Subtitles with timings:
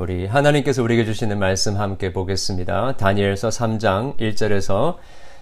[0.00, 2.96] 우리 하나님께서 우리에게 주시는 말씀 함께 보겠습니다.
[2.96, 4.94] 다니엘서 3장 1절에서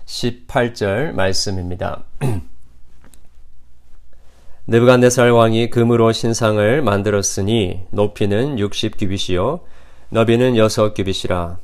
[0.07, 2.05] 18절 말씀입니다.
[4.67, 9.61] 느부갓네살 왕이 금으로 신상을 만들었으니 높이는 60규빗이요
[10.09, 11.59] 너비는 6규빗이라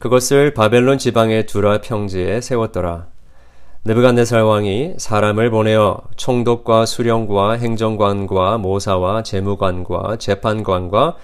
[0.00, 3.06] 그것을 바벨론 지방의 두라 평지에 세웠더라.
[3.84, 11.16] 느부갓네살 왕이 사람을 보내어 총독과 수령과 행정관과 모사와 재무관과 재판관과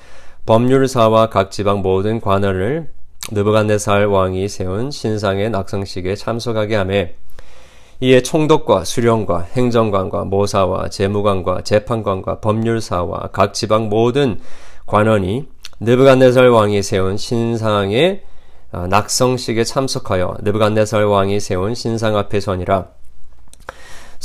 [0.47, 2.91] 법률사와 각 지방 모든 관원을
[3.33, 7.07] 느부갓네살 왕이 세운 신상의 낙성식에 참석하게 하며
[8.01, 14.39] 이에 총독과 수령과 행정관과 모사와 재무관과 재판관과 법률사와 각 지방 모든
[14.85, 15.47] 관원이
[15.81, 18.21] 느부갓네살 왕이 세운 신상의
[18.73, 22.89] 어, 낙성식에 참석하여 느부갓네살 왕이 세운 신상 앞에 서니라.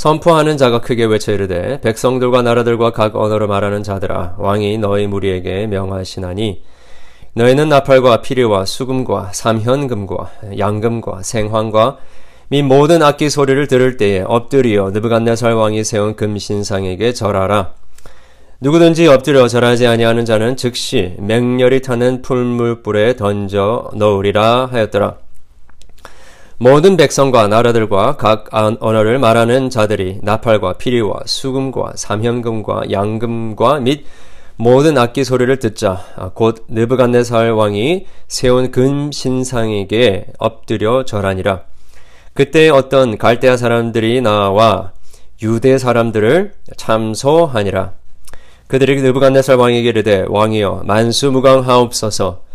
[0.00, 6.62] 선포하는 자가 크게 외쳐 이르되 백성들과 나라들과 각 언어로 말하는 자들아 왕이 너희 무리에게 명하시나니
[7.34, 11.98] 너희는 나팔과 피리와 수금과 삼현금과 양금과 생황과
[12.48, 17.74] 및 모든 악기 소리를 들을 때에 엎드리어 느부갓네살 왕이 세운 금신상에게 절하라.
[18.62, 25.16] 누구든지 엎드려 절하지 아니하는 자는 즉시 맹렬히 타는 풀물불에 던져 넣으리라 하였더라.
[26.62, 34.04] 모든 백성과 나라들과 각 언어를 말하는 자들이 나팔과 피리와 수금과 삼현금과 양금과 및
[34.56, 41.62] 모든 악기 소리를 듣자 곧 느부갓네살 왕이 세운 금 신상에게 엎드려 절하니라.
[42.34, 44.92] 그때 어떤 갈대아 사람들이 나와
[45.40, 47.92] 유대 사람들을 참소하니라.
[48.66, 52.49] 그들이 느부갓네살 왕에게 이르되 왕이여 만수무강하옵소서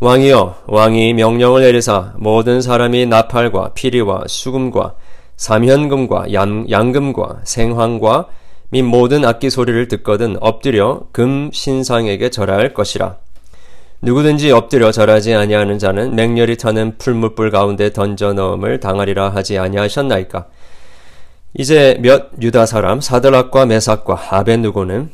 [0.00, 4.94] 왕이여 왕이 명령을 내리사 모든 사람이 나팔과 피리와 수금과
[5.36, 8.26] 삼현금과 양, 양금과 생황과
[8.70, 13.16] 및 모든 악기 소리를 듣거든 엎드려 금 신상에게 절할 것이라.
[14.00, 20.46] 누구든지 엎드려 절하지 아니하는 자는 맹렬히 타는 풀무불 가운데 던져 넣음을 당하리라 하지 아니하셨나이까.
[21.54, 25.10] 이제 몇 유다 사람 사드락과 메삭과 아벤누고는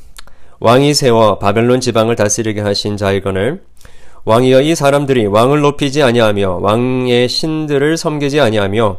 [0.60, 3.62] 왕이 세워 바벨론 지방을 다스리게 하신 자이거늘
[4.26, 8.98] 왕이여 이 사람들이 왕을 높이지 아니하며 왕의 신들을 섬기지 아니하며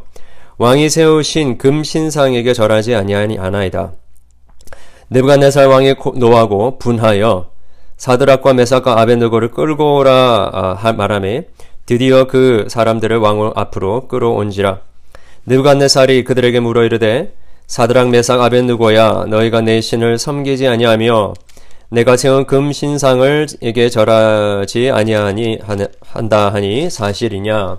[0.58, 3.92] 왕이 세우신 금신상에게 절하지 아니하나이다.
[5.10, 7.50] 느부갓네살 왕이 노하고 분하여
[7.96, 11.46] 사드락과 메삭과 아벤누고를 끌고 오라 아, 말하매
[11.86, 14.80] 드디어 그 사람들을 왕 앞으로 끌어온지라.
[15.46, 17.34] 느부갓네살이 그들에게 물어 이르되
[17.66, 21.34] 사드락 메삭 아벤누고야 너희가 내 신을 섬기지 아니하며
[21.88, 25.60] 내가 세운 금 신상을 에게 절하지 아니하니
[26.00, 27.78] 한다 하니 사실이냐?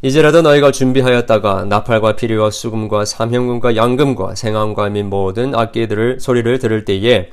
[0.00, 7.30] 이제라도 너희가 준비하였다가 나팔과 피리와 수금과 삼형금과 양금과 생황과 및 모든 악기들을 소리를 들을 때에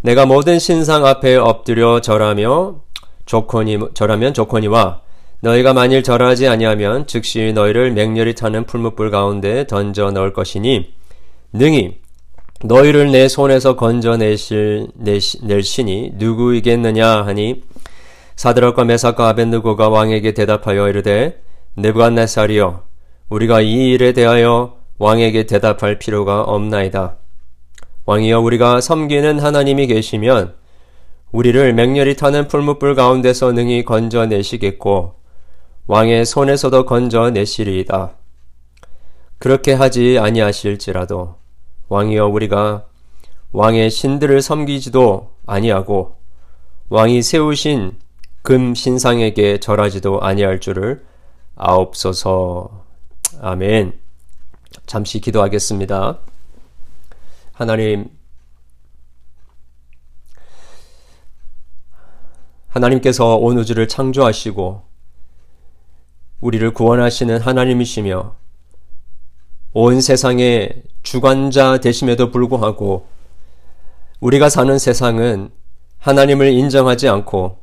[0.00, 2.76] 내가 모든 신상 앞에 엎드려 절하며
[3.26, 5.00] 조건이 절하면 조건이와
[5.40, 10.92] 너희가 만일 절하지 아니하면 즉시 너희를 맹렬히 타는 풀무불 가운데 던져 넣을 것이니
[11.52, 12.01] 능히
[12.64, 17.62] 너희를 내 손에서 건져내실 낼 신이 누구이겠느냐 하니
[18.36, 21.42] 사드락과 메삭과 아벤느고가 왕에게 대답하여 이르되
[21.76, 22.84] 느부갓네살이여
[23.30, 27.16] 우리가 이 일에 대하여 왕에게 대답할 필요가 없나이다.
[28.04, 30.54] 왕이여 우리가 섬기는 하나님이 계시면
[31.32, 35.14] 우리를 맹렬히 타는 풀무불 가운데서 능히 건져내시겠고
[35.88, 38.12] 왕의 손에서도 건져내시리이다.
[39.38, 41.41] 그렇게 하지 아니하실지라도
[41.92, 42.86] 왕이여 우리가
[43.52, 46.16] 왕의 신들을 섬기지도 아니하고
[46.88, 47.98] 왕이 세우신
[48.40, 51.04] 금 신상에게 절하지도 아니할 줄을
[51.54, 52.86] 아옵소서.
[53.42, 54.00] 아멘.
[54.86, 56.18] 잠시 기도하겠습니다.
[57.52, 58.08] 하나님,
[62.68, 64.82] 하나님께서 온 우주를 창조하시고
[66.40, 68.41] 우리를 구원하시는 하나님이시며
[69.74, 73.06] 온 세상의 주관자 되심에도 불구하고
[74.20, 75.50] 우리가 사는 세상은
[75.98, 77.58] 하나님을 인정하지 않고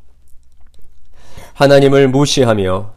[1.54, 2.94] 하나님을 무시하며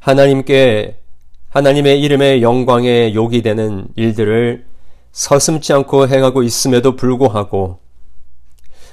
[0.00, 1.00] 하나님께
[1.48, 4.66] 하나님의 이름의 영광에 욕이 되는 일들을
[5.12, 7.80] 서슴지 않고 행하고 있음에도 불구하고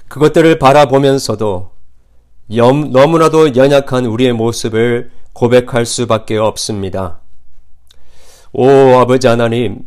[0.07, 1.71] 그것들을 바라보면서도
[2.47, 7.19] 너무나도 연약한 우리의 모습을 고백할 수밖에 없습니다.
[8.53, 8.65] 오
[8.97, 9.79] 아버지 하나님,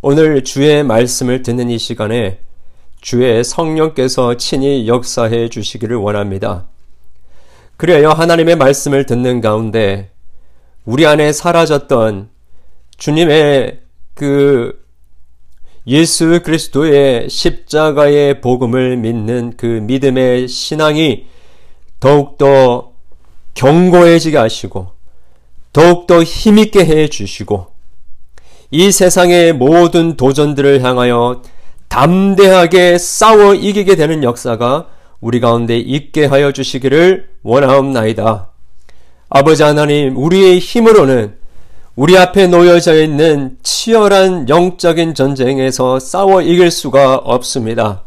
[0.00, 2.38] 오늘 주의 말씀을 듣는 이 시간에
[3.00, 6.68] 주의 성령께서 친히 역사해 주시기를 원합니다.
[7.76, 10.12] 그래야 하나님의 말씀을 듣는 가운데
[10.84, 12.28] 우리 안에 사라졌던
[12.96, 13.80] 주님의
[14.14, 14.80] 그
[15.88, 21.26] 예수 그리스도의 십자가의 복음을 믿는 그 믿음의 신앙이
[21.98, 22.92] 더욱더
[23.54, 24.93] 견고해지게 하시고
[25.74, 27.66] 더욱더 힘있게 해 주시고
[28.70, 31.42] 이 세상의 모든 도전들을 향하여
[31.88, 34.86] 담대하게 싸워 이기게 되는 역사가
[35.20, 38.50] 우리 가운데 있게 하여 주시기를 원하옵나이다.
[39.28, 41.36] 아버지 하나님, 우리의 힘으로는
[41.96, 48.02] 우리 앞에 놓여져 있는 치열한 영적인 전쟁에서 싸워 이길 수가 없습니다.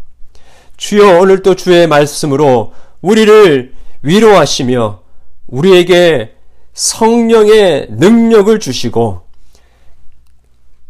[0.77, 3.73] 주여 오늘도 주의 말씀으로 우리를
[4.03, 5.01] 위로하시며
[5.47, 6.36] 우리에게
[6.77, 9.21] 성령의 능력을 주시고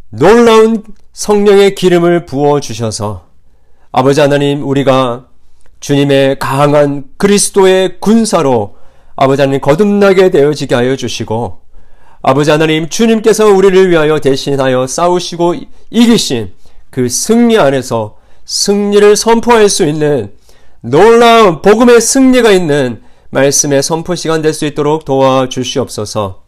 [0.10, 3.28] 놀라운 성령의 기름을 부어 주셔서
[3.94, 5.28] 아버지 하나님 우리가
[5.80, 8.76] 주님의 강한 그리스도의 군사로
[9.16, 11.62] 아버지 하나님 거듭나게 되어지게 하여 주시고
[12.22, 15.56] 아버지 하나님 주님께서 우리를 위하여 대신하여 싸우시고
[15.90, 16.52] 이기신
[16.90, 20.34] 그 승리 안에서 승리를 선포할 수 있는
[20.82, 26.44] 놀라운 복음의 승리가 있는 말씀의 선포 시간 될 수 있도록 도와주시옵소서.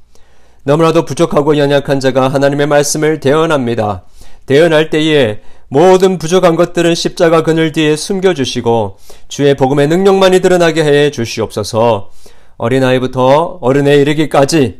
[0.64, 4.04] 너무나도 부족하고 연약한 자가 하나님의 말씀을 대언합니다.
[4.46, 8.98] 대언할 때에 모든 부족한 것들은 십자가 그늘 뒤에 숨겨주시고
[9.28, 12.10] 주의 복음의 능력만이 드러나게 해 주시옵소서.
[12.58, 14.80] 어린아이부터 어른에 이르기까지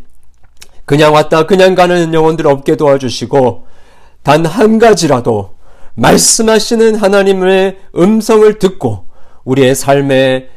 [0.86, 3.68] 그냥 왔다 그냥 가는 영혼들 없게 도와주시고
[4.24, 5.52] 단 한 가지라도
[5.96, 9.06] 말씀하시는 하나님의 음성을 듣고
[9.46, 10.50] 우리의 삶의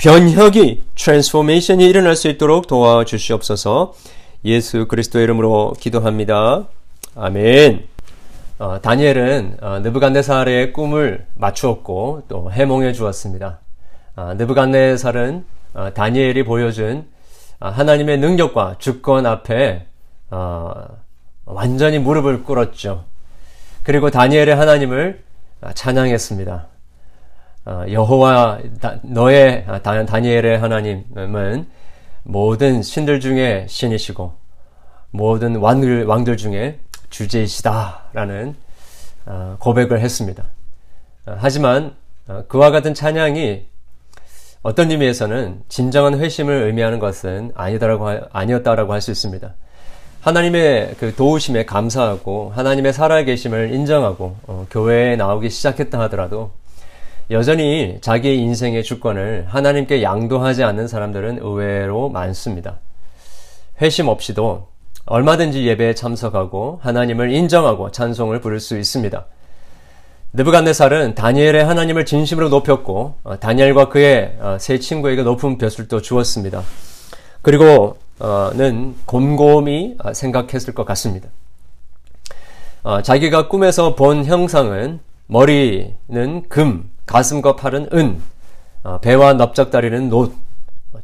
[0.00, 3.92] 변혁이 transformation이 일어날 수 있도록 도와주시옵소서.
[4.46, 6.68] 예수 그리스도의 이름으로 기도합니다.
[7.14, 7.86] 아멘.
[8.58, 13.58] 어, 다니엘은 어, 느부갓네살의 꿈을 맞추었고 또 해몽해 주었습니다.
[14.16, 15.44] 어, 느부갓네살은
[15.74, 17.06] 어, 다니엘이 보여준
[17.58, 19.86] 어, 하나님의 능력과 주권 앞에
[20.30, 20.72] 어,
[21.44, 23.04] 완전히 무릎을 꿇었죠.
[23.82, 25.22] 그리고 다니엘의 하나님을
[25.74, 26.69] 찬양했습니다.
[27.66, 28.58] 여호와
[29.02, 31.66] 너의 다니엘의 하나님은
[32.22, 34.32] 모든 신들 중에 신이시고
[35.10, 36.78] 모든 왕들 왕들 중에
[37.10, 38.54] 주제이시다라는
[39.58, 40.44] 고백을 했습니다.
[41.26, 41.94] 하지만
[42.48, 43.66] 그와 같은 찬양이
[44.62, 49.54] 어떤 의미에서는 진정한 회심을 의미하는 것은 아니다라고 아니었다라고 할 수 있습니다.
[50.20, 56.50] 하나님의 그 도우심에 감사하고 하나님의 살아계심을 인정하고 어, 교회에 나오기 시작했다 하더라도
[57.30, 62.78] 여전히 자기의 인생의 주권을 하나님께 양도하지 않는 사람들은 의외로 많습니다.
[63.80, 64.66] 회심 없이도
[65.06, 69.26] 얼마든지 예배에 참석하고 하나님을 인정하고 찬송을 부를 수 있습니다.
[70.32, 76.62] 느부갓네살은 다니엘의 하나님을 진심으로 높였고 어, 다니엘과 그의 어, 세 친구에게 높은 벼슬도 주었습니다.
[77.42, 81.28] 그리고는 곰곰이 어, 생각했을 것 같습니다.
[83.02, 88.22] 자기가 꿈에서 본 형상은 머리는 금, 가슴과 팔은 은,
[89.02, 90.32] 배와 넓적다리는 놋,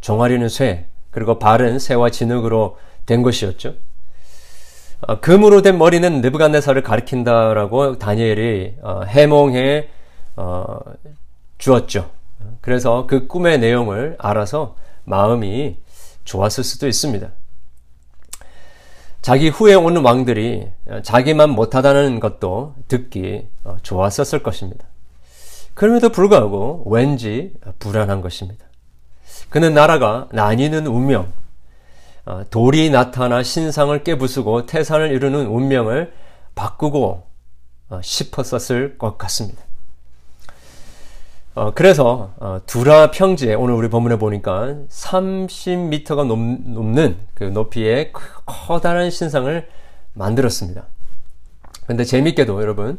[0.00, 3.74] 종아리는 쇠, 그리고 발은 새와 진흙으로 된 것이었죠.
[5.00, 9.88] 어, 금으로 된 머리는 느부갓네살을 가리킨다라고 다니엘이 어, 해몽해
[10.36, 10.78] 어,
[11.58, 12.10] 주었죠.
[12.60, 15.76] 그래서 그 꿈의 내용을 알아서 마음이
[16.24, 17.28] 좋았을 수도 있습니다.
[19.22, 20.68] 자기 후에 오는 왕들이
[21.02, 23.48] 자기만 못하다는 것도 듣기
[23.82, 24.86] 좋았었을 것입니다.
[25.76, 28.64] 그럼에도 불구하고 왠지 불안한 것입니다.
[29.50, 31.30] 그는 나라가 나뉘는 운명,
[32.24, 36.14] 어, 돌이 나타나 신상을 깨부수고 태산을 이루는 운명을
[36.54, 37.26] 바꾸고
[37.90, 39.62] 어, 싶었었을 것 같습니다.
[41.54, 42.32] 어, 그래서
[42.64, 48.14] 두라 평지에 오늘 우리 본문에 보니까 30m가 넘는 그 높이의
[48.46, 49.68] 커다란 신상을
[50.14, 50.84] 만들었습니다.
[51.86, 52.98] 근데 재밌게도 여러분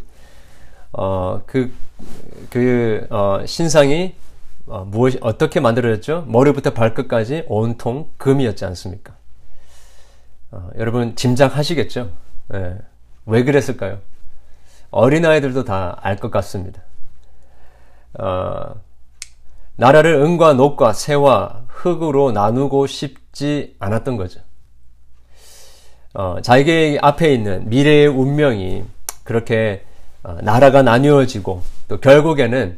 [1.46, 1.74] 그,
[2.50, 3.08] 그
[3.46, 4.16] 신상이
[4.66, 6.26] 무엇 어떻게 만들어졌죠?
[6.28, 9.14] 머리부터 발끝까지 온통 금이었지 않습니까?
[10.52, 12.10] 어, 여러분 짐작하시겠죠?
[12.50, 12.78] 네.
[13.26, 14.00] 왜 그랬을까요?
[14.92, 16.82] 어린아이들도 다 알 것 같습니다.
[18.20, 18.76] 어,
[19.76, 24.40] 나라를 은과 녹과 새와 흙으로 나누고 싶지 않았던 거죠.
[26.14, 28.86] 어, 자기 앞에 있는 미래의 운명이
[29.24, 29.87] 그렇게 어,
[30.42, 32.78] 나라가 나뉘어지고 또 결국에는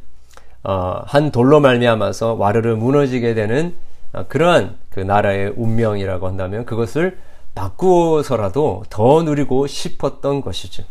[0.64, 3.76] 어, 한 돌로 말미암아서 와르르 무너지게 되는
[4.14, 7.18] 어, 그러한 그 나라의 운명이라고 한다면 그것을
[7.56, 10.84] 바꾸어서라도 더 누리고 싶었던 것이죠.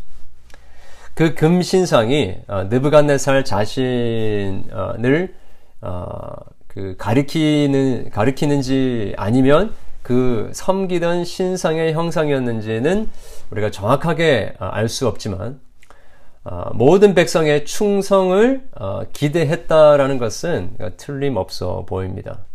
[1.13, 5.33] 그 금신상이 어, 느부갓네살 자신을
[5.81, 6.31] 어,
[6.67, 13.09] 그 가리키는 가리키는지 아니면 그 섬기던 신상의 형상이었는지는
[13.51, 15.59] 우리가 정확하게 어, 알수 없지만
[16.73, 18.69] 모든 백성의 충성을
[19.13, 22.45] 기대했다라는 것은 틀림없어 보입니다.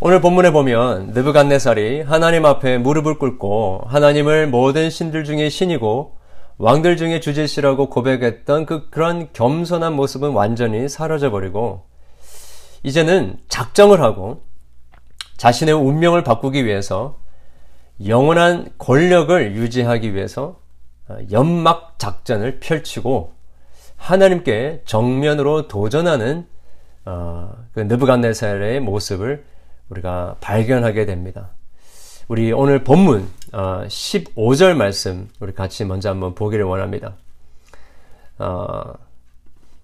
[0.00, 6.16] 오늘 본문에 보면 느부갓네살이 하나님 앞에 무릎을 꿇고 하나님을 모든 신들 중에 신이고
[6.56, 11.84] 왕들 중에 주제시라고 고백했던 그 그런 겸손한 모습은 완전히 사라져 버리고
[12.82, 14.42] 이제는 작정을 하고
[15.36, 17.18] 자신의 운명을 바꾸기 위해서
[18.06, 20.59] 영원한 권력을 유지하기 위해서
[21.30, 23.32] 연막 작전을 펼치고
[23.96, 26.46] 하나님께 정면으로 도전하는
[27.04, 29.44] 어, 그 느부갓네살의 모습을
[29.88, 31.50] 우리가 발견하게 됩니다.
[32.28, 37.16] 우리 오늘 본문 15절 어, 말씀 우리 같이 먼저 한번 보기를 원합니다.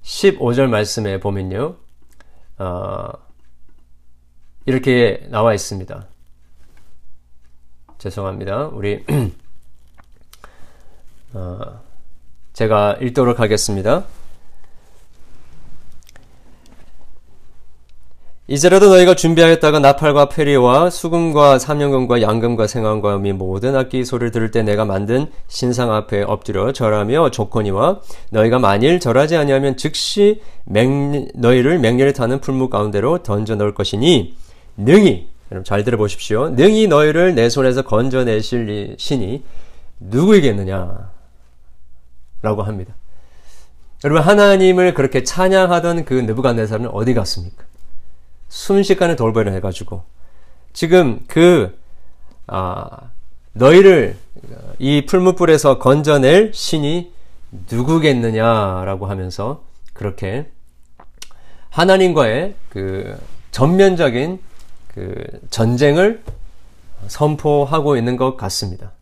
[0.02, 1.76] 15절 어, 말씀에 보면요.
[2.58, 3.08] 어,
[4.64, 6.06] 이렇게 나와 있습니다.
[7.98, 8.66] 죄송합니다.
[8.68, 9.04] 우리
[12.52, 14.04] 제가 읽도록 하겠습니다.
[18.48, 24.62] 이제라도 너희가 준비하였다가 나팔과 페리와 수금과 삼년금과 양금과 생황과 미 모든 악기 소리를 들을 때
[24.62, 32.12] 내가 만든 신상 앞에 엎드려 절하며 조건이와 너희가 만일 절하지 아니하면 즉시 맹, 너희를 맹렬히
[32.12, 34.36] 타는 풀무 가운데로 던져 넣을 것이니
[34.76, 36.50] 능히 여러분 잘 들어보십시오.
[36.50, 39.42] 능히 너희를 내 손에서 건져내실 신이
[39.98, 41.15] 누구이겠느냐
[42.46, 42.94] 라고 합니다.
[44.04, 47.64] 여러분 하나님을 그렇게 찬양하던 그 느부갓네살은 어디 갔습니까?
[48.48, 50.04] 순식간에 돌발을 해가지고
[50.72, 51.76] 지금 그
[52.46, 53.10] 아,
[53.52, 54.16] 너희를
[54.78, 57.12] 이 풀무불에서 건져낼 신이
[57.68, 60.48] 누구겠느냐라고 하면서 그렇게
[61.70, 63.18] 하나님과의 그
[63.50, 64.38] 전면적인
[64.94, 66.22] 그 전쟁을
[67.08, 68.92] 선포하고 있는 것 같습니다.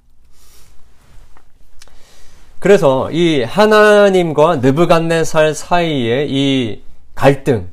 [2.65, 6.81] 그래서 이 하나님과 느부갓네살 사이의 이
[7.15, 7.69] 갈등,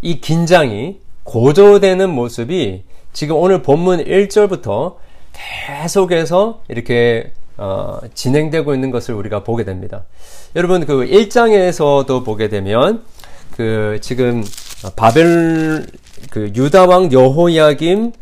[0.00, 2.82] 이 긴장이 고조되는 모습이
[3.12, 4.96] 지금 오늘 본문 1절부터
[5.32, 10.06] 계속해서 이렇게 어, 진행되고 있는 것을 우리가 보게 됩니다.
[10.56, 13.04] 여러분 그 1장에서도 보게 되면
[13.52, 14.42] 그 지금
[14.96, 15.86] 바벨
[16.30, 18.12] 그 유다 왕 여호야김 어,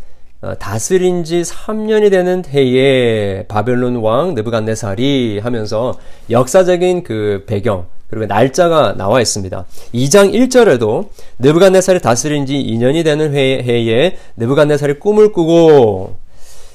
[0.59, 5.99] 다스린 지 3년이 되는 해에 바벨론 왕 느부갓네살이 하면서
[6.31, 9.65] 역사적인 그 배경 그리고 날짜가 나와 있습니다.
[9.95, 16.17] 2장 1절에도 느부갓네살이 다스린 지 2년이 되는 해, 해에 느부갓네살이 꿈을 꾸고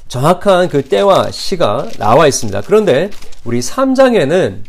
[0.07, 2.61] 정확한 그 때와 시가 나와 있습니다.
[2.61, 3.09] 그런데
[3.43, 4.59] 우리 3장에는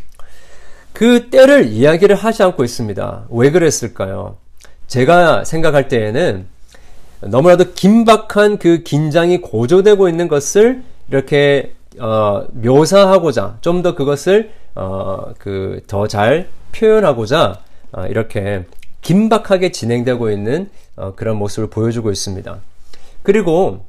[0.91, 3.27] 그 때를 이야기를 하지 않고 있습니다.
[3.29, 4.37] 왜 그랬을까요?
[4.87, 6.47] 제가 생각할 때에는
[7.21, 15.81] 너무나도 긴박한 그 긴장이 고조되고 있는 것을 이렇게 어, 묘사하고자 좀 더 그것을 어, 그
[15.87, 17.59] 더 잘 표현하고자
[17.93, 18.65] 어, 이렇게
[19.01, 22.59] 긴박하게 진행되고 있는 어, 그런 모습을 보여주고 있습니다.
[23.23, 23.85] 그리고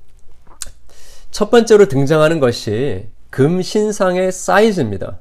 [1.30, 5.18] 첫 번째로 등장하는 것이 금신상의 사이즈입니다.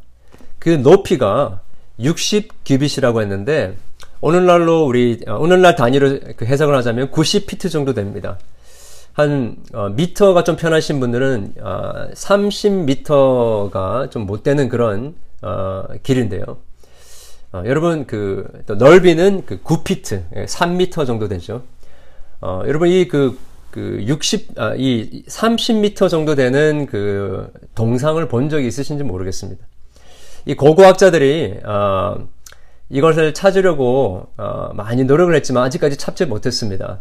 [0.60, 1.62] 그 높이가
[2.00, 3.76] 60 규빗이라고 했는데
[4.22, 8.38] 오늘날로 우리 어, 오늘날 단위로 그 해석을 하자면 90피트 정도 됩니다.
[9.14, 16.44] 한 어, 미터가 좀 편하신 분들은 어, 30미터가 좀 못 되는 그런 어, 길인데요.
[17.54, 21.64] 어, 여러분 그 넓이는 그 9피트, 3미터 예, 정도 되죠.
[22.42, 23.38] 어, 여러분 이그
[23.72, 29.66] 그 60, 아, 이 30미터 정도 되는 그 동상을 본 적이 있으신지 모르겠습니다.
[30.46, 32.28] 이 고고학자들이 어,
[32.90, 37.00] 이것을 찾으려고 어, 많이 노력을 했지만 아직까지 찾지 못했습니다.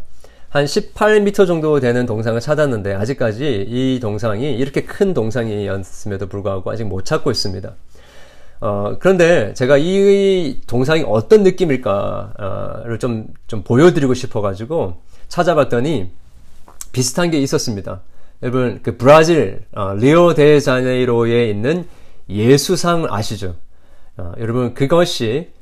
[0.49, 7.05] 한 18m 정도 되는 동상을 찾았는데 아직까지 이 동상이 이렇게 큰 동상이었음에도 불구하고 아직 못
[7.05, 7.73] 찾고 있습니다.
[8.59, 16.11] 어, 그런데 제가 이 동상이 어떤 느낌일까를 좀, 좀 보여드리고 싶어가지고 찾아봤더니
[16.91, 18.01] 비슷한 게 있었습니다.
[18.41, 21.87] 여러분, 그 브라질, 어, 리오 데 자네이로에 있는
[22.29, 23.55] 예수상 아시죠?
[24.15, 25.56] 어, 여러분, 그것이 어,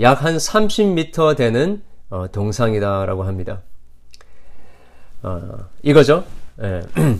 [0.00, 3.62] 약 한 30m 되는 어, 동상이다라고 합니다.
[5.22, 5.40] 어,
[5.82, 6.24] 이거죠.
[6.62, 6.82] 예.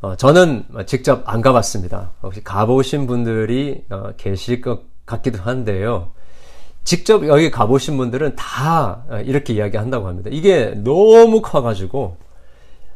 [0.00, 2.12] 어, 저는 직접 안 가봤습니다.
[2.22, 6.12] 혹시 가보신 분들이 어, 계실 것 같기도 한데요.
[6.84, 10.30] 직접 여기 가보신 분들은 다 어, 이렇게 이야기한다고 합니다.
[10.32, 12.18] 이게 너무 커가지고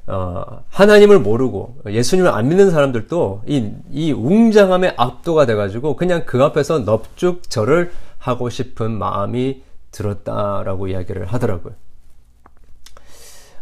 [0.08, 6.80] 어, 하나님을 모르고 예수님을 안 믿는 사람들도 이, 이 웅장함에 압도가 돼가지고 그냥 그 앞에서
[6.80, 11.74] 넙죽 절을 하고 싶은 마음이 들었다라고 이야기를 하더라고요.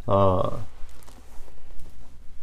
[0.07, 0.65] 어,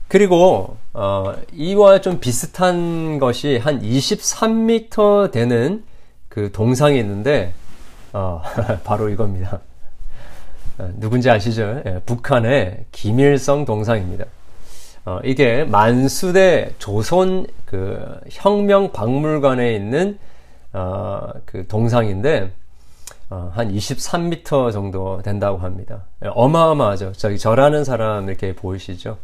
[0.10, 5.83] 그리고 어, 이와 좀 비슷한 것이 한 23m 되는
[6.27, 7.53] 그 동상이 있는데
[8.12, 8.41] 어,
[8.83, 9.62] 바로 이겁니다.
[10.77, 11.81] 어, 누군지 아시죠?
[11.85, 14.25] 예, 북한의 김일성 동상입니다.
[15.05, 20.17] 어, 이게 만수대 조선 그 혁명 박물관에 있는
[20.71, 22.51] 어, 그 동상인데
[23.29, 26.05] 어, 한 23m 정도 된다고 합니다.
[26.23, 27.13] 예, 어마어마하죠.
[27.13, 29.17] 저기 절하는 사람 이렇게 보이시죠?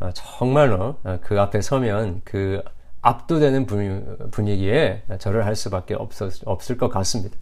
[0.00, 2.62] 어, 정말로 어, 그 앞에 서면 그
[3.02, 3.66] 압도되는
[4.30, 7.36] 분위기에 절을 할 수밖에 없었, 없을 것 같습니다.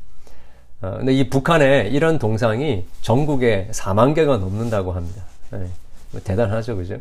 [0.81, 5.23] 어, 근데 이 북한에 이런 동상이 전국에 4만 개가 넘는다고 합니다.
[5.51, 5.67] 네,
[6.25, 6.99] 대단하죠, 그죠?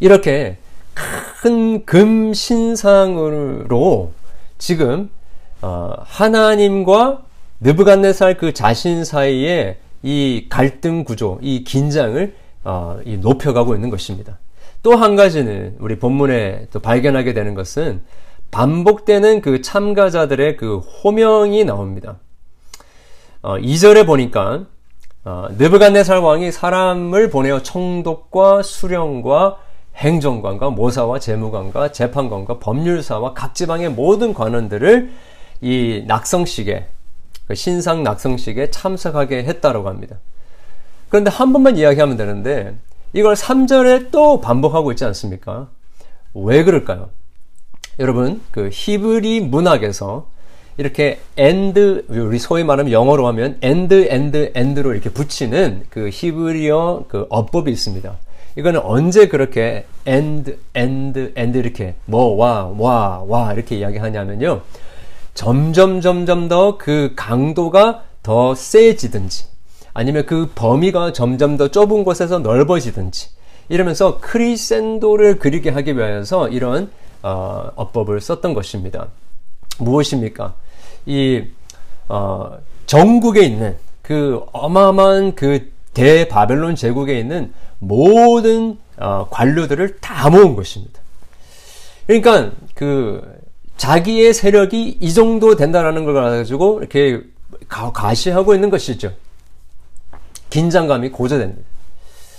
[0.00, 0.58] 이렇게
[1.40, 4.12] 큰 금 신상으로
[4.58, 5.10] 지금
[5.62, 7.22] 어, 하나님과
[7.60, 14.38] 느부갓네살 그 자신 사이에 이 갈등 구조, 이 긴장을 어, 이 높여가고 있는 것입니다.
[14.82, 18.02] 또 한 가지는 우리 본문에 또 발견하게 되는 것은
[18.50, 22.18] 반복되는 그 참가자들의 그 호명이 나옵니다.
[23.46, 24.64] 어, 2절에 보니까
[25.24, 29.58] 어, 느부갓네살 왕이 사람을 보내어 총독과 수령과
[29.94, 35.12] 행정관과 모사와 재무관과 재판관과 법률사와 각 지방의 모든 관원들을
[35.60, 36.88] 이 낙성식에
[37.46, 40.16] 그 신상 낙성식에 참석하게 했다라고 합니다.
[41.08, 42.76] 그런데 한 번만 이야기하면 되는데
[43.12, 45.68] 이걸 3절에 또 반복하고 있지 않습니까?
[46.34, 47.10] 왜 그럴까요?
[48.00, 50.26] 여러분, 그 히브리 문학에서
[50.78, 57.26] 이렇게 and 우리 소위 말하면 영어로 하면 and and and로 이렇게 붙이는 그 히브리어 그
[57.30, 58.16] 어법이 있습니다.
[58.56, 64.62] 이거는 언제 그렇게 and and and 이렇게 뭐와 와 와 이렇게 이야기하냐면요.
[65.34, 69.44] 점점 점점 더 그 강도가 더 세지든지
[69.94, 73.28] 아니면 그 범위가 점점 더 좁은 곳에서 넓어지든지
[73.68, 76.90] 이러면서 크리센도를 그리게 하기 위해서 이런
[77.22, 79.08] 어, 어법을 썼던 것입니다.
[79.78, 80.54] 무엇입니까?
[81.06, 81.44] 이
[82.08, 91.00] 어, 전국에 있는 그 어마어마한 그 대바벨론 제국에 있는 모든 어, 관료들을 다 모은 것입니다.
[92.06, 93.22] 그러니까 그
[93.76, 97.22] 자기의 세력이 이 정도 된다라는 걸 가지고 이렇게
[97.68, 99.12] 가시하고 있는 것이죠.
[100.50, 101.62] 긴장감이 고조됩니다.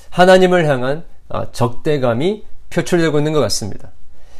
[0.09, 3.91] 하나님을 향한 어, 적대감이 표출되고 있는 것 같습니다.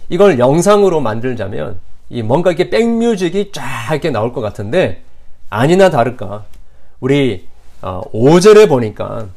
[0.09, 5.01] 이걸 영상으로 만들자면 이 뭔가 이렇게 백뮤직이 쫙 이렇게 나올 것 같은데
[5.49, 6.45] 아니나 다를까
[6.99, 7.47] 우리
[7.81, 9.27] 5절에 어, 보니까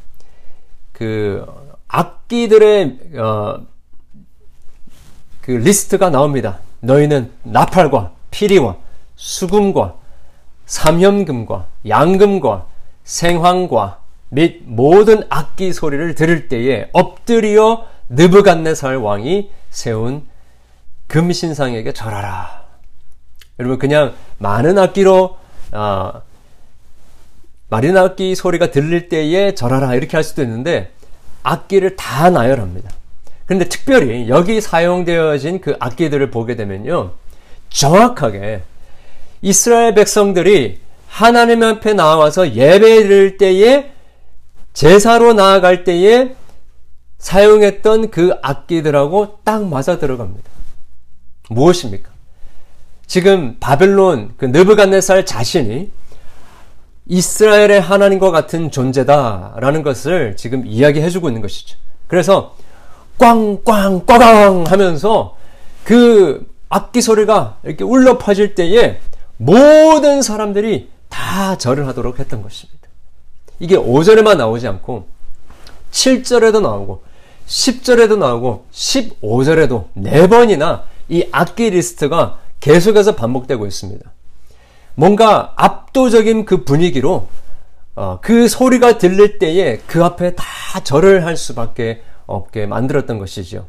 [0.93, 1.45] 그
[1.89, 3.61] 악기들의 어,
[5.41, 6.61] 그 리스트가 나옵니다.
[6.81, 8.77] 너희는 나팔과 피리와
[9.17, 9.97] 수금과
[10.67, 12.67] 삼현금과 양금과
[13.05, 20.27] 생황과 및 모든 악기 소리를 들을 때에 엎드려 느부갓네살 왕이 세운
[21.09, 22.60] 금신상에게 절하라.
[23.61, 25.37] 여러분 그냥 많은 악기로
[25.73, 26.23] 아,
[27.69, 30.91] 마린 악기 소리가 들릴 때에 절하라 이렇게 할 수도 있는데
[31.43, 32.91] 악기를 다 나열합니다.
[33.45, 37.13] 그런데 특별히 여기 사용되어진 그 악기들을 보게 되면요.
[37.69, 38.63] 정확하게
[39.43, 43.93] 이스라엘 백성들이 하나님 앞에 나와서 예배 드릴 때에
[44.73, 46.35] 제사로 나아갈 때에
[47.19, 50.49] 사용했던 그 악기들하고 딱 맞아 들어갑니다.
[51.51, 52.20] 무엇입니까?
[53.11, 55.91] 지금 바벨론 그 느부갓네살 자신이
[57.07, 61.77] 이스라엘의 하나님과 같은 존재다라는 것을 지금 이야기해 주고 있는 것이죠.
[62.07, 62.55] 그래서
[63.19, 65.37] 꽝꽝 꽝꽝 하면서
[65.83, 69.01] 그 악기 소리가 이렇게 울려 퍼질 때에
[69.39, 72.79] 모든 사람들이 다 절을 하도록 했던 것입니다.
[73.59, 75.09] 이게 5절에만 나오지 않고
[75.91, 77.03] 7절에도 나오고
[77.49, 84.11] 10절에도 나오고 15절에도 4번이나 이 악기 리스트가 계속해서 반복되고 있습니다.
[84.95, 87.29] 뭔가 압도적인 그 분위기로
[87.97, 90.45] 어, 그 소리가 들릴 때에 그 앞에 다
[90.83, 93.67] 절을 할 수밖에 없게 만들었던 것이죠.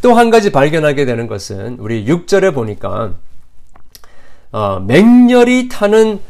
[0.00, 3.14] 또 한 가지 발견하게 되는 것은 우리 6절에 보니까
[4.52, 6.20] 어, 맹렬히 타는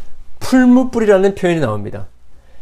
[0.40, 2.06] 풀무불이라는 표현이 나옵니다.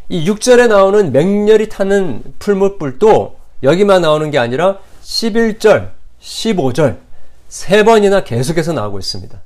[0.09, 7.06] 이 6절에 나오는 맹렬히 타는 풀무불도 여기만 나오는 게 아니라 11절, 15절
[7.49, 9.41] 세 번이나 계속해서 나오고 있습니다.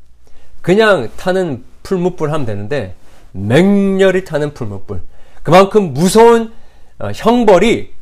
[0.62, 2.94] 그냥 타는 풀무불 하면 되는데
[3.32, 5.00] 맹렬히 타는 풀무불.
[5.42, 6.52] 그만큼 무서운
[6.98, 7.92] 어, 형벌이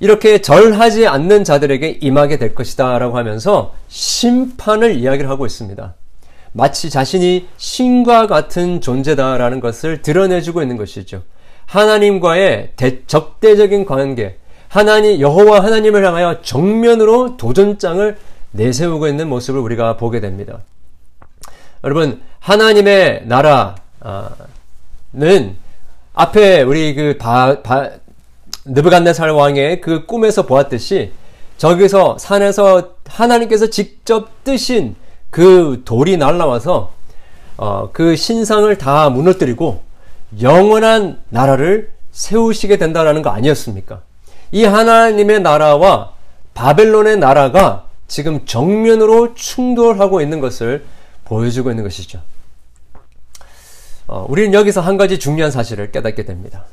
[0.00, 5.94] 이렇게 절하지 않는 자들에게 임하게 될 것이다 라고 하면서 심판을 이야기를 하고 있습니다.
[6.52, 11.22] 마치 자신이 신과 같은 존재다라는 것을 드러내주고 있는 것이죠.
[11.66, 14.36] 하나님과의 대, 적대적인 관계,
[14.68, 18.16] 하나님, 여호와 하나님을 향하여 정면으로 도전장을
[18.52, 20.60] 내세우고 있는 모습을 우리가 보게 됩니다.
[21.84, 23.76] 여러분, 하나님의 나라는
[26.14, 27.90] 앞에 우리 그 바, 바,
[28.64, 31.12] 느부갓네살 왕의 그 꿈에서 보았듯이
[31.56, 34.94] 저기서 산에서 하나님께서 직접 뜨신
[35.30, 36.92] 그 돌이 날라와서
[37.56, 39.82] 어, 그 신상을 다 무너뜨리고
[40.40, 44.00] 영원한 나라를 세우시게 된다라는 거 아니었습니까?
[44.50, 46.12] 이 하나님의 나라와
[46.54, 50.84] 바벨론의 나라가 지금 정면으로 충돌하고 있는 것을
[51.24, 52.20] 보여주고 있는 것이죠.
[54.06, 56.66] 어, 우리는 여기서 한 가지 중요한 사실을 깨닫게 됩니다.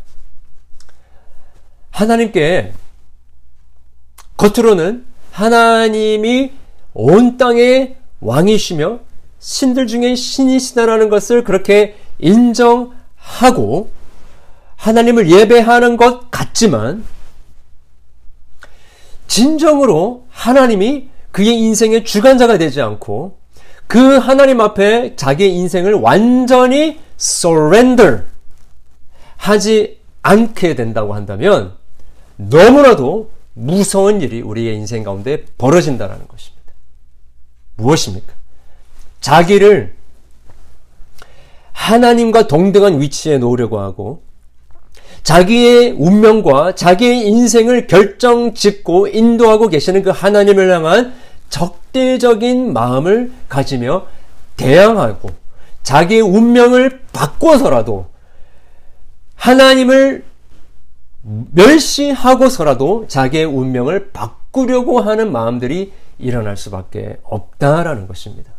[1.91, 2.73] 하나님께
[4.35, 6.51] 겉으로는 하나님이
[6.93, 8.99] 온 땅의 왕이시며
[9.39, 13.91] 신들 중에 신이시다라는 것을 그렇게 인정하고
[14.75, 17.05] 하나님을 예배하는 것 같지만
[19.27, 23.37] 진정으로 하나님이 그의 인생의 주관자가 되지 않고
[23.87, 28.23] 그 하나님 앞에 자기의 인생을 완전히 surrender
[29.37, 31.73] 하지 않게 된다고 한다면
[32.35, 36.73] 너무나도 무서운 일이 우리의 인생 가운데 벌어진다는 것입니다.
[37.75, 38.33] 무엇입니까?
[39.21, 39.95] 자기를
[41.71, 44.21] 하나님과 동등한 위치에 놓으려고 하고
[45.23, 51.13] 자기의 운명과 자기의 인생을 결정 짓고 인도하고 계시는 그 하나님을 향한
[51.49, 54.07] 적대적인 마음을 가지며
[54.57, 55.29] 대항하고
[55.83, 58.07] 자기의 운명을 바꿔서라도
[59.35, 60.25] 하나님을
[61.21, 68.51] 멸시하고서라도 자기의 운명을 바꾸려고 하는 마음들이 일어날 수밖에 없다라는 것입니다.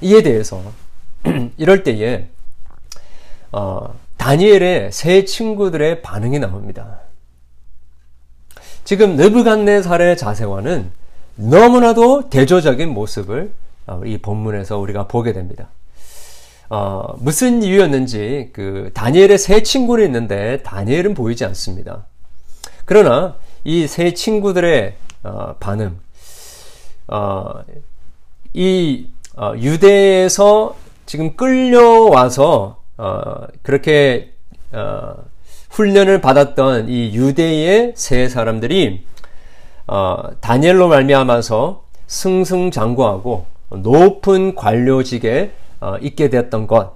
[0.00, 0.60] 이에 대해서
[1.56, 2.28] 이럴 때에
[3.52, 7.01] 어, 다니엘의 세 친구들의 반응이 나옵니다.
[8.84, 10.90] 지금 느부갓네살의 자세와는
[11.36, 13.52] 너무나도 대조적인 모습을
[13.86, 15.68] 어, 이 본문에서 우리가 보게 됩니다.
[16.68, 22.06] 어, 무슨 이유였는지 그 다니엘의 세 친구는 있는데 다니엘은 보이지 않습니다.
[22.84, 25.98] 그러나 이 세 친구들의 어, 반응,
[27.08, 27.62] 어,
[28.52, 34.32] 이 어, 유대에서 지금 끌려와서 어, 그렇게
[34.72, 35.14] 어,
[35.72, 39.04] 훈련을 받았던 이 유대의 세 사람들이
[39.86, 46.92] 어, 다니엘로 말미암아서 승승장구하고 높은 관료직에 어, 있게 되었던 것.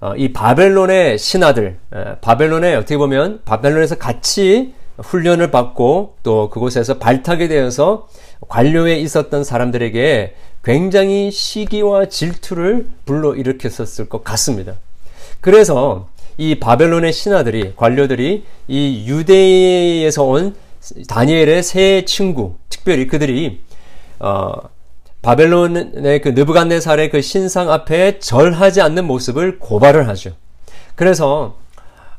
[0.00, 7.48] 어, 이 바벨론의 신하들, 에, 바벨론에 어떻게 보면 바벨론에서 같이 훈련을 받고 또 그곳에서 발탁이
[7.48, 8.06] 되어서
[8.48, 14.74] 관료에 있었던 사람들에게 굉장히 시기와 질투를 불러일으켰었을 것 같습니다.
[15.40, 20.54] 그래서 이 바벨론의 신하들이 관료들이 이 유대에서 온
[21.08, 23.60] 다니엘의 세 친구, 특별히 그들이
[24.20, 24.52] 어,
[25.20, 30.30] 바벨론의 그 느부갓네살의 그 신상 앞에 절하지 않는 모습을 고발을 하죠.
[30.94, 31.56] 그래서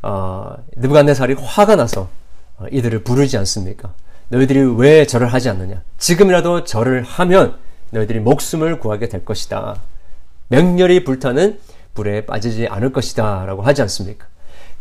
[0.01, 2.09] 어, 느부갓네살이 화가 나서
[2.57, 3.93] 어, 이들을 부르지 않습니까?
[4.27, 5.81] 너희들이 왜 절을 하지 않느냐?
[5.97, 7.55] 지금이라도 절을 하면
[7.91, 9.77] 너희들이 목숨을 구하게 될 것이다.
[10.49, 11.57] 명렬히 불타는
[11.93, 13.45] 불에 빠지지 않을 것이다.
[13.45, 14.27] 라고 하지 않습니까?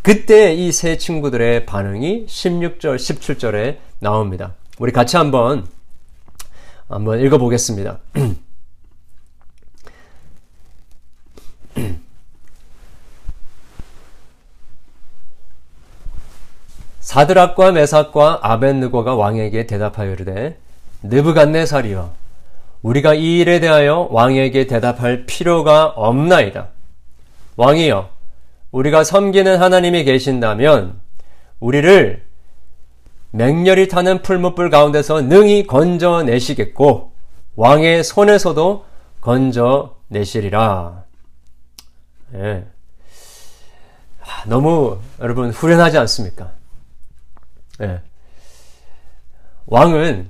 [0.03, 4.55] 그때 이 세 친구들의 반응이 16절, 17절에 나옵니다.
[4.79, 5.67] 우리 같이 한번,
[6.89, 7.99] 한번 읽어보겠습니다.
[17.01, 20.59] 사드락과 메삭과 아벤느고가 왕에게 대답하여 이르되
[21.03, 22.13] 느부갓네살이여
[22.83, 26.69] 우리가 이 일에 대하여 왕에게 대답할 필요가 없나이다.
[27.59, 28.09] 왕이여,
[28.71, 31.01] 우리가 섬기는 하나님이 계신다면
[31.59, 32.23] 우리를
[33.33, 37.13] 맹렬히 타는 풀무불 가운데서 능히 건져내시겠고
[37.57, 38.85] 왕의 손에서도
[39.21, 41.03] 건져내시리라.
[42.35, 42.65] 예.
[44.47, 46.53] 너무 여러분 후련하지 않습니까?
[47.81, 48.01] 예.
[49.67, 50.29] 왕은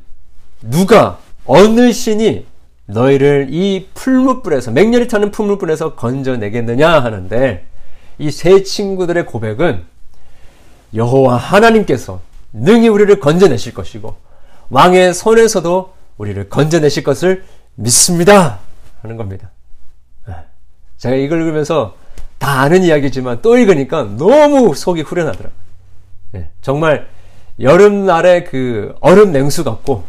[0.62, 2.46] 누가 어느 신이
[2.88, 7.66] 너희를 이 풀무불에서 맹렬히 타는 풀무불에서 건져내겠느냐 하는데
[8.18, 9.84] 이 세 친구들의 고백은
[10.94, 12.20] 여호와 하나님께서
[12.52, 14.16] 능히 우리를 건져내실 것이고
[14.70, 18.58] 왕의 손에서도 우리를 건져내실 것을 믿습니다
[19.02, 19.50] 하는 겁니다.
[20.28, 20.34] 예.
[20.96, 21.94] 제가 이걸 읽으면서
[22.38, 25.58] 다 아는 이야기지만 또 읽으니까 너무 속이 후련하더라고요.
[26.36, 26.48] 예.
[26.62, 27.06] 정말
[27.60, 30.04] 여름날의 그 얼음 냉수 같고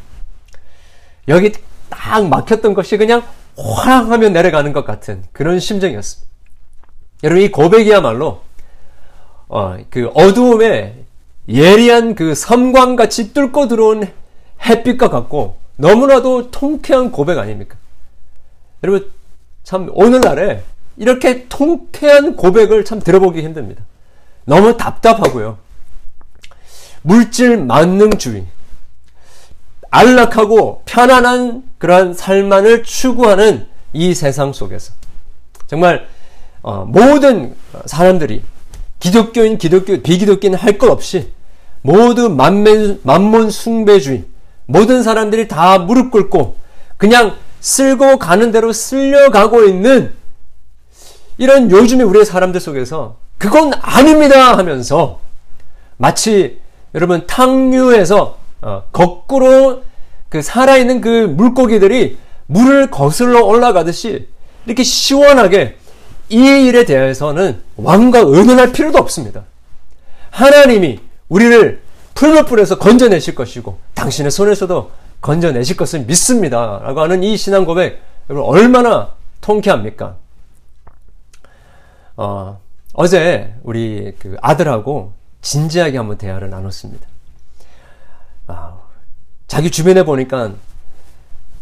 [1.27, 1.51] 여기
[1.89, 3.23] 딱 막혔던 것이 그냥
[3.57, 6.29] 확 하면 내려가는 것 같은 그런 심정이었습니다.
[7.23, 8.41] 여러분, 이 고백이야말로,
[9.49, 11.03] 어, 그 어두움에
[11.47, 14.07] 예리한 그 섬광같이 뚫고 들어온
[14.65, 17.77] 햇빛과 같고 너무나도 통쾌한 고백 아닙니까?
[18.83, 19.11] 여러분,
[19.63, 20.63] 참, 오늘날에
[20.97, 23.83] 이렇게 통쾌한 고백을 참 들어보기 힘듭니다.
[24.45, 25.57] 너무 답답하고요.
[27.01, 28.45] 물질 만능주의,
[29.89, 34.93] 안락하고 편안한 그러한 삶만을 추구하는 이 세상 속에서
[35.67, 36.07] 정말
[36.61, 38.43] 어, 모든 사람들이
[38.99, 41.31] 기독교인, 기독교, 비기독교인 할 것 없이
[41.81, 44.25] 모두 만면, 만몬 숭배주의,
[44.65, 46.57] 모든 사람들이 다 무릎 꿇고
[46.97, 50.13] 그냥 쓸고 가는 대로 쓸려가고 있는
[51.37, 55.21] 이런 요즘에 우리의 사람들 속에서 그건 아닙니다 하면서
[55.95, 56.59] 마치
[56.93, 59.83] 여러분 탕류에서 어, 거꾸로
[60.29, 64.27] 그 살아있는 그 물고기들이 물을 거슬러 올라가듯이
[64.65, 65.77] 이렇게 시원하게
[66.29, 69.43] 이 일에 대해서는 왕과 의논할 필요도 없습니다.
[70.29, 71.81] 하나님이 우리를
[72.13, 76.79] 풀물불에서 건져내실 것이고 당신의 손에서도 건져내실 것을 믿습니다.
[76.83, 80.17] 라고 하는 이 신앙 고백 여러분 얼마나 통쾌합니까?
[82.17, 82.59] 어,
[82.93, 87.07] 어제 우리 그 아들하고 진지하게 한번 대화를 나눴습니다.
[89.49, 90.53] 아, 자기 주변에 보니까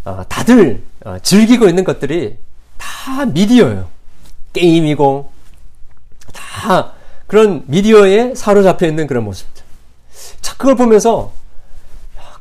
[0.03, 2.37] 아, 다들 아, 즐기고 있는 것들이
[2.77, 3.87] 다 미디어예요.
[4.53, 5.31] 게임이고
[6.33, 6.93] 다
[7.25, 9.63] 그런 미디어에 사로잡혀 있는 그런 모습들.
[10.41, 11.31] 자, 그걸 보면서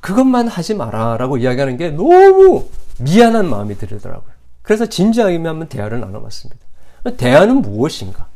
[0.01, 4.31] 그것만 하지 마라라고 이야기하는 게 너무 미안한 마음이 들더라고요.
[4.63, 6.61] 그래서 진지하게 한번 대화를 나눠봤습니다.
[7.17, 8.27] 대화는 무엇인가?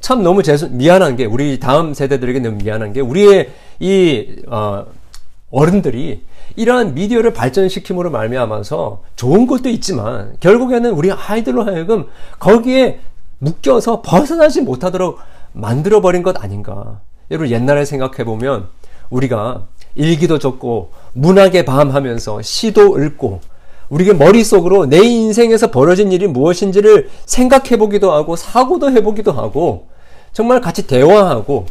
[0.00, 4.86] 참 너무 죄송, 미안한 게, 우리 다음 세대들에게 너무 미안한 게, 우리의 이, 어,
[5.56, 6.22] 어른들이
[6.56, 12.06] 이러한 미디어를 발전시킴으로 말미암아서 좋은 것도 있지만, 결국에는 우리 아이들로 하여금
[12.38, 13.00] 거기에
[13.38, 15.18] 묶여서 벗어나지 못하도록
[15.52, 17.00] 만들어 버린 것 아닌가.
[17.30, 18.68] 여러분, 옛날에 생각해 보면,
[19.08, 23.40] 우리가 일기도 적고, 문학의 밤 하면서 시도 읽고,
[23.88, 29.86] 우리가 머릿속으로 내 인생에서 벌어진 일이 무엇인지를 생각해 보기도 하고 사고도 해 보기도 하고
[30.32, 31.66] 정말 같이 대화하고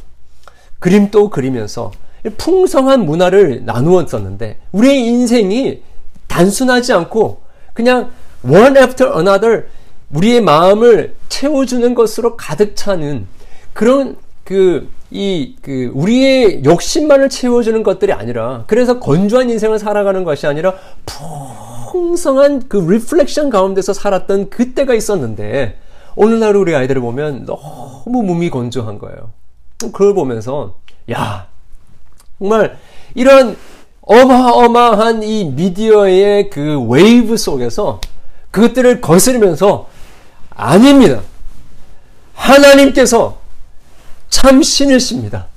[0.80, 1.92] 그림도 그리면서
[2.38, 5.82] 풍성한 문화를 나누었었는데 우리의 인생이
[6.28, 7.42] 단순하지 않고
[7.74, 8.12] 그냥
[8.44, 9.66] one after another
[10.14, 13.28] 우리의 마음을 채워주는 것으로 가득 차는
[13.74, 20.76] 그런 그, 이, 그, 우리의 욕심만을 채워주는 것들이 아니라, 그래서 건조한 인생을 살아가는 것이 아니라,
[21.96, 25.78] 풍성한 그 reflection 가운데서 살았던 그때가 있었는데
[26.18, 29.32] 오늘날 우리 아이들을 보면 너무 몸이 건조한 거예요.
[29.80, 30.76] 그걸 보면서
[31.12, 31.48] 야
[32.40, 32.78] 정말
[33.14, 33.58] 이런
[34.02, 38.02] 어마어마한 이 미디어의 그 웨이브 속에서
[38.52, 39.88] 그것들을 거스르면서
[40.50, 41.22] 아닙니다.
[42.34, 43.38] 하나님께서
[44.30, 45.48] 참 신이십니다.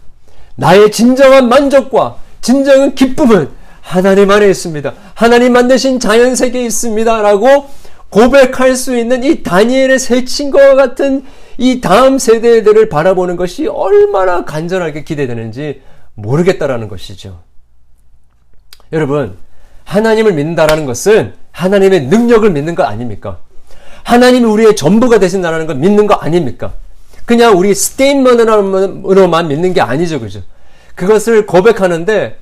[0.55, 4.93] 나의 진정한 만족과 진정한 기쁨은 하나님 안에 있습니다.
[5.15, 7.23] 하나님 만드신 자연 세계에 있습니다.
[7.23, 7.69] 라고
[8.11, 11.25] 고백할 수 있는 이 다니엘의 새 친구와 같은
[11.59, 15.83] 이 다음 세대들을 바라보는 것이 얼마나 간절하게 기대되는지
[16.19, 17.41] 모르겠다라는 것이죠.
[18.93, 19.37] 여러분,
[19.85, 23.39] 하나님을 믿는다라는 것은 하나님의 능력을 믿는 것 아닙니까?
[24.03, 26.73] 하나님이 우리의 전부가 되신다는 걸 믿는 거 아닙니까?
[27.25, 30.43] 그냥 우리 스테인먼으로만 믿는 게 아니죠, 그죠?
[30.95, 32.39] 그것을 고백하는데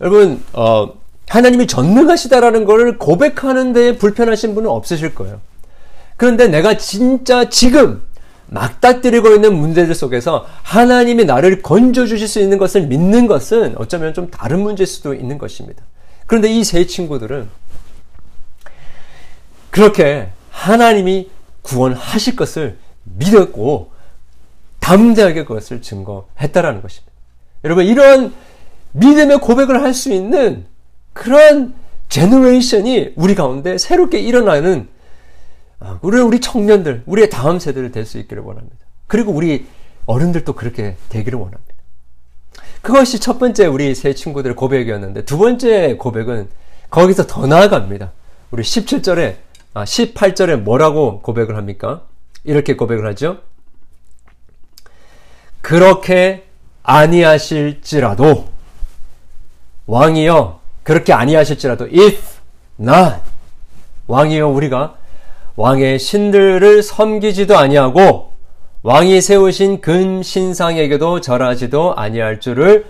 [0.00, 0.92] 여러분 어,
[1.28, 5.40] 하나님이 전능하시다라는 것을 고백하는 데 불편하신 분은 없으실 거예요.
[6.16, 8.02] 그런데 내가 진짜 지금
[8.50, 14.60] 막닥뜨리고 있는 문제들 속에서 하나님이 나를 건져주실 수 있는 것을 믿는 것은 어쩌면 좀 다른
[14.60, 15.84] 문제일 수도 있는 것입니다.
[16.26, 17.48] 그런데 이 세 친구들은
[19.70, 21.30] 그렇게 하나님이
[21.62, 23.92] 구원하실 것을 믿었고
[24.80, 27.12] 담대하게 그것을 증거했다라는 것입니다.
[27.64, 28.32] 여러분 이런
[28.92, 30.66] 믿음의 고백을 할 수 있는
[31.12, 31.74] 그런
[32.08, 34.99] generation이 우리 가운데 새롭게 일어나는 아,
[36.02, 38.76] 우리 우리 청년들, 우리의 다음 세대를 될 수 있기를 원합니다.
[39.06, 39.66] 그리고 우리
[40.06, 41.74] 어른들도 그렇게 되기를 원합니다.
[42.82, 46.48] 그것이 첫 번째 우리 세 친구들의 고백이었는데 두 번째 고백은
[46.90, 48.12] 거기서 더 나아갑니다.
[48.50, 49.36] 우리 17절에
[49.74, 52.02] 아 18절에 뭐라고 고백을 합니까?
[52.44, 53.38] 이렇게 고백을 하죠.
[55.60, 56.46] 그렇게
[56.82, 58.48] 아니하실지라도
[59.86, 62.18] 왕이여 그렇게 아니하실지라도 if
[62.80, 63.16] not
[64.06, 64.96] 왕이여 우리가
[65.60, 68.32] 왕의 신들을 섬기지도 아니하고
[68.82, 72.86] 왕이 세우신 근 신상에게도 절하지도 아니할 줄을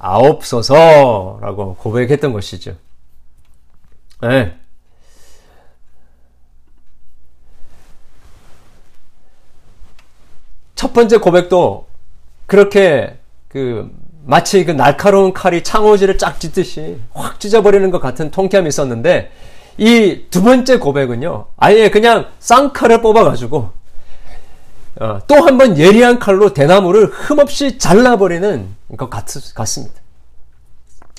[0.00, 2.74] 아옵소서라고 고백했던 것이죠.
[4.20, 4.56] 네.
[10.74, 11.86] 첫 번째 고백도
[12.46, 13.92] 그렇게 그
[14.24, 19.30] 마치 그 날카로운 칼이 창호지를 쫙 찢듯이 확 찢어버리는 것 같은 통쾌함이 있었는데
[19.78, 23.70] 이 두 번째 고백은요, 아예 그냥 쌍칼을 뽑아가지고
[25.00, 29.94] 어, 또한 번 예리한 칼로 대나무를 흠없이 잘라버리는 것 같, 같습니다.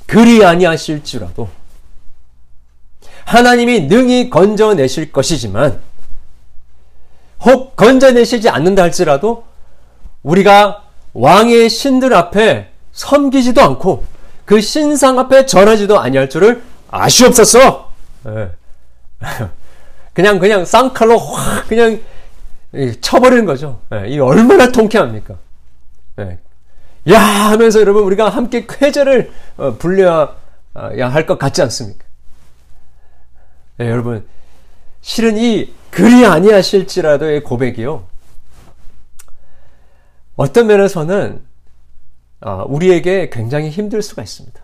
[0.06, 1.48] 그리 아니하실지라도
[3.24, 5.80] 하나님이 능히 건져내실 것이지만
[7.46, 9.46] 혹 건져내시지 않는다 할지라도
[10.24, 14.04] 우리가 왕의 신들 앞에 섬기지도 않고
[14.44, 17.89] 그 신상 앞에 절하지도 아니할 줄을 아시옵소서.
[18.24, 18.52] 네.
[20.14, 22.02] 그냥 그냥 쌍칼로 확 그냥
[23.02, 23.82] 쳐버리는 거죠.
[23.90, 24.10] 네.
[24.10, 25.36] 이 얼마나 통쾌합니까?
[26.18, 26.40] 네.
[27.10, 30.36] 야 하면서 여러분 우리가 함께 쾌제를 어, 불려야
[30.74, 32.06] 할 것 같지 않습니까?
[33.78, 34.28] 네, 여러분
[35.02, 38.06] 실은 이 그리 아니하실지라도의 고백이요.
[40.36, 41.42] 어떤 면에서는
[42.42, 44.62] 아, 우리에게 굉장히 힘들 수가 있습니다.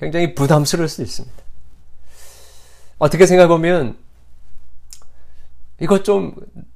[0.00, 1.36] 굉장히 부담스러울 수 있습니다.
[2.98, 3.96] 어떻게 생각하면
[5.80, 6.34] 이것 좀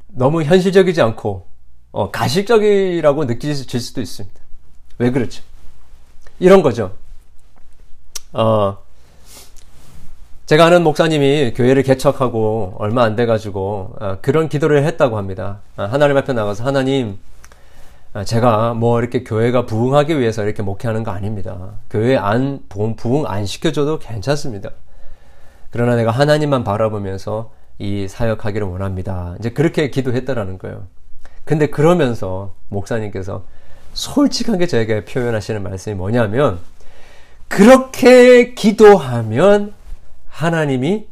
[0.09, 1.47] 너무 현실적이지 않고
[1.91, 4.41] 어, 가식적이라고 느끼실 수도 있습니다.
[4.99, 5.43] 왜 그렇죠?
[6.39, 6.93] 이런 거죠.
[8.33, 8.79] 어,
[10.47, 15.61] 제가 아는 목사님이 교회를 개척하고 얼마 안 돼가지고 어, 그런 기도를 했다고 합니다.
[15.77, 17.19] 어, 하나님 앞에 나가서 하나님
[18.15, 21.73] 어, 제가 뭐 이렇게 교회가 부흥하기 위해서 이렇게 목회하는 거 아닙니다.
[21.91, 24.71] 교회 안 부흥 안 시켜줘도 괜찮습니다.
[25.73, 29.35] 그러나 내가 하나님만 바라보면서 이 사역하기를 원합니다.
[29.41, 30.87] 이제 그렇게 기도했다라는 거예요.
[31.45, 33.45] 근데 그러면서 목사님께서
[33.95, 36.61] 솔직하게 저에게 표현하시는 말씀이 뭐냐면
[37.49, 39.75] 그렇게 기도하면
[40.29, 41.09] 하나님이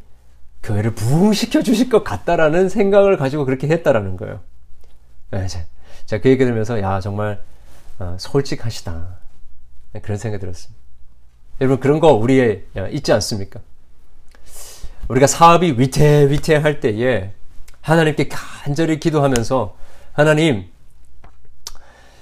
[0.63, 4.39] 교회를 부흥시켜 주실 것 같다라는 생각을 가지고 그렇게 했다라는 거예요.
[5.31, 5.47] 네,
[6.05, 7.41] 제가 그 얘기 들으면서 야 정말
[7.99, 9.07] 어, 솔직하시다
[9.93, 10.79] 네, 그런 생각이 들었습니다.
[11.61, 13.59] 여러분 그런 거 우리에 있지 않습니까?
[15.07, 17.31] 우리가 사업이 위태위태할 때에
[17.81, 19.75] 하나님께 간절히 기도하면서
[20.13, 20.65] 하나님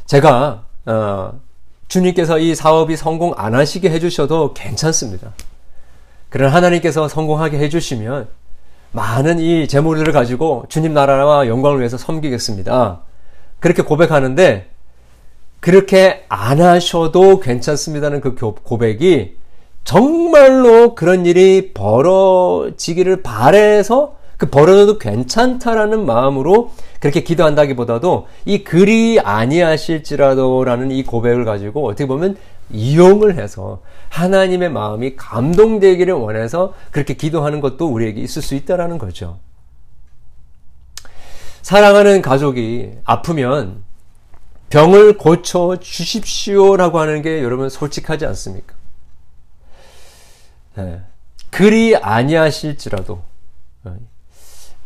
[0.05, 1.39] 제가 어,
[1.87, 5.33] 주님께서 이 사업이 성공 안 하시게 해주셔도 괜찮습니다.
[6.29, 8.27] 그러나 하나님께서 성공하게 해주시면
[8.91, 13.01] 많은 이 재물들을 가지고 주님 나라와 영광을 위해서 섬기겠습니다.
[13.59, 14.69] 그렇게 고백하는데
[15.59, 19.38] 그렇게 안 하셔도 괜찮습니다는 그 고백이
[19.89, 31.01] 정말로 그런 일이 벌어지기를 바래서 그 벌어져도 괜찮다라는 마음으로 그렇게 기도한다기보다도 이 글이 아니하실지라도라는 이
[31.01, 32.37] 고백을 가지고 어떻게 보면
[32.69, 39.39] 이용을 해서 하나님의 마음이 감동되기를 원해서 그렇게 기도하는 것도 우리에게 있을 수 있다라는 거죠.
[41.63, 43.83] 사랑하는 가족이 아프면
[44.69, 48.78] 병을 고쳐 주십시오라고 하는 게 여러분 솔직하지 않습니까?
[50.85, 51.01] 네.
[51.51, 53.21] 그리 아니하실지라도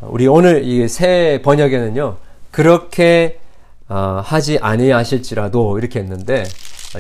[0.02, 2.18] 우리 오늘 이 새 번역에는요
[2.52, 3.40] 그렇게
[3.88, 6.44] 어, 하지 아니하실지라도 이렇게 했는데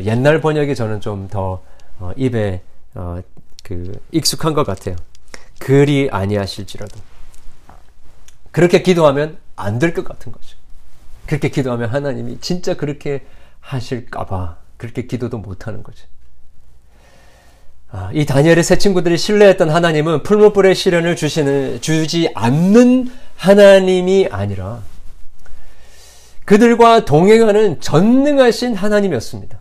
[0.04, 1.62] 옛날 번역이 저는 좀더
[2.00, 2.62] 어, 입에
[2.96, 3.22] 어,
[3.64, 4.96] 그 익숙한 것 같아요.
[5.60, 7.00] 그리 아니하실지라도
[8.52, 10.58] 그렇게 기도하면 안 될 것 같은 거죠.
[11.26, 13.26] 그렇게 기도하면 하나님이 진짜 그렇게
[13.62, 16.06] 하실까봐 그렇게 기도도 못하는 거죠.
[17.96, 24.80] 아, 이 다니엘의 세 친구들이 신뢰했던 하나님은 풀무불의 시련을 주시는 주지 않는 하나님이 아니라
[26.44, 29.60] 그들과 동행하는 전능하신 하나님이었습니다.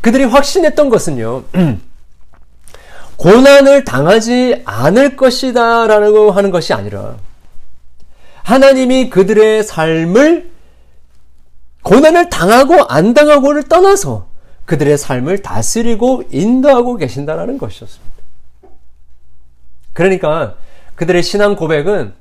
[0.00, 1.44] 그들이 확신했던 것은요,
[3.16, 7.16] 고난을 당하지 않을 것이다 라고 하는 것이 아니라,
[8.42, 10.50] 하나님이 그들의 삶을
[11.82, 14.31] 고난을 당하고 안 당하고를 떠나서
[14.72, 18.10] 그들의 삶을 다스리고 인도하고 계신다라는 것이었습니다.
[19.92, 20.54] 그러니까
[20.94, 22.14] 그들의 신앙 고백은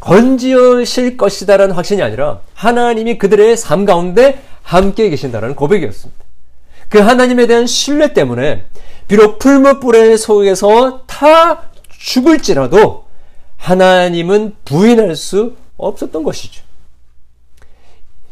[0.00, 6.24] 건지어실 것이다라는 확신이 아니라 하나님이 그들의 삶 가운데 함께 계신다라는 고백이었습니다.
[6.88, 8.64] 그 하나님에 대한 신뢰 때문에
[9.06, 13.04] 비록 풀무불의 속에서 타 죽을지라도
[13.58, 16.62] 하나님은 부인할 수 없었던 것이죠.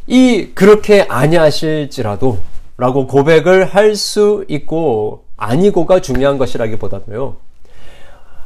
[0.06, 7.36] 이 그렇게 아니하실지라도 라고 고백을 할 수 있고 아니고가 중요한 것이라기보다도요.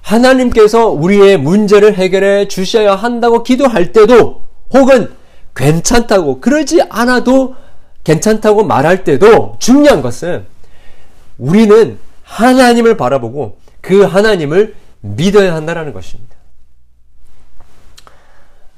[0.03, 5.13] 하나님께서 우리의 문제를 해결해 주셔야 한다고 기도할 때도 혹은
[5.55, 7.55] 괜찮다고 그러지 않아도
[8.05, 10.47] 괜찮다고 말할 때도 중요한 것은
[11.39, 16.37] 우리는 하나님을 바라보고 그 하나님을 믿어야 한다는 것입니다.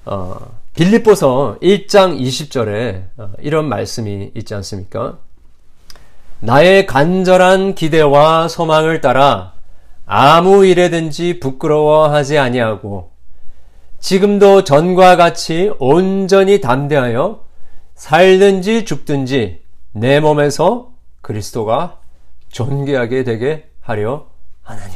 [0.05, 5.19] 어, 빌립보서 1장 20절에 어, 이런 말씀이 있지 않습니까?
[6.45, 9.55] 나의 간절한 기대와 소망을 따라
[10.07, 13.13] 아무 일에든지 부끄러워하지 아니하고
[14.01, 17.45] 지금도 전과 같이 온전히 담대하여
[17.95, 19.63] 살든지 죽든지
[19.93, 20.91] 내 몸에서
[21.21, 22.01] 그리스도가
[22.49, 24.27] 존귀하게 되게 하려
[24.63, 24.95] 하나니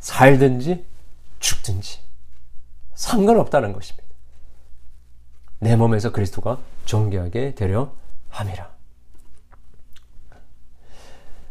[0.00, 0.86] 살든지
[1.38, 1.98] 죽든지
[2.94, 4.08] 상관없다는 것입니다.
[5.58, 7.92] 내 몸에서 그리스도가 존귀하게 되려
[8.30, 8.73] 함이라.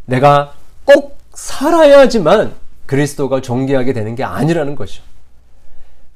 [0.06, 0.54] 내가
[0.86, 2.54] 꼭 살아야지만
[2.86, 5.04] 그리스도가 존귀하게 되는 게 아니라는 거죠.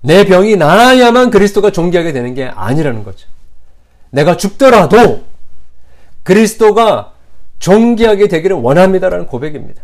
[0.02, 3.28] 내 병이 나아야만 그리스도가 존귀하게 되는 게 아니라는 거죠.
[4.10, 5.24] 내가 죽더라도
[6.24, 7.14] 그리스도가
[7.60, 9.82] 존귀하게 되기를 원합니다라는 고백입니다.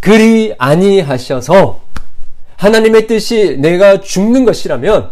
[0.00, 1.80] 그리 아니하셔서
[2.56, 5.10] 하나님의 뜻이 내가 죽는 것이라면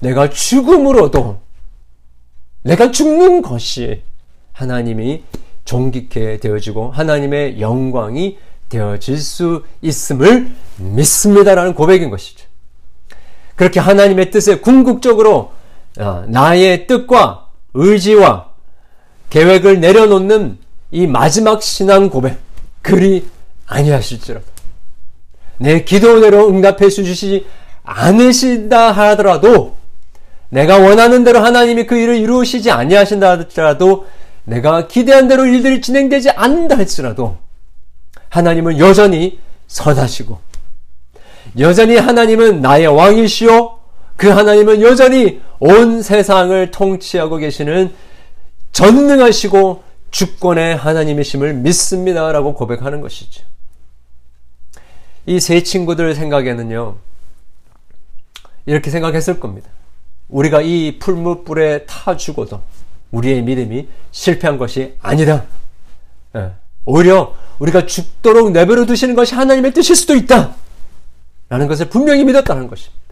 [0.00, 1.40] 내가 죽음으로도
[2.62, 4.02] 내가 죽는 것이
[4.52, 5.22] 하나님이
[5.64, 8.38] 존귀케 되어지고 하나님의 영광이
[8.68, 12.46] 되어질 수 있음을 믿습니다라는 고백인 것이죠.
[13.56, 15.52] 그렇게 하나님의 뜻에 궁극적으로
[15.98, 18.48] 어, 나의 뜻과 의지와
[19.30, 20.58] 계획을 내려놓는
[20.90, 22.38] 이 마지막 신앙 고백
[22.82, 23.26] 그리
[23.66, 24.44] 아니하실지라도
[25.58, 27.46] 내 기도대로 응답해 주시지
[27.84, 29.76] 않으신다 하더라도
[30.48, 34.06] 내가 원하는 대로 하나님이 그 일을 이루시지 아니하신다 할지라도
[34.44, 37.38] 내가 기대한 대로 일들이 진행되지 않는다 할지라도
[38.28, 40.38] 하나님은 여전히 선하시고
[41.58, 43.78] 여전히 하나님은 나의 왕이시오
[44.16, 47.92] 그 하나님은 여전히 온 세상을 통치하고 계시는
[48.72, 53.42] 전능하시고 주권의 하나님이심을 믿습니다라고 고백하는 것이죠.
[55.26, 56.96] 이 세 친구들 생각에는요,
[58.66, 59.70] 이렇게 생각했을 겁니다.
[60.28, 62.60] 우리가 이 풀무불에 타 죽어도
[63.14, 65.44] 우리의 믿음이 실패한 것이 아니다.
[66.36, 66.52] 예.
[66.84, 70.54] 오히려 우리가 죽도록 내버려 두시는 것이 하나님의 뜻일 수도 있다.
[71.48, 73.02] 라는 것을 분명히 믿었다는 것입니다.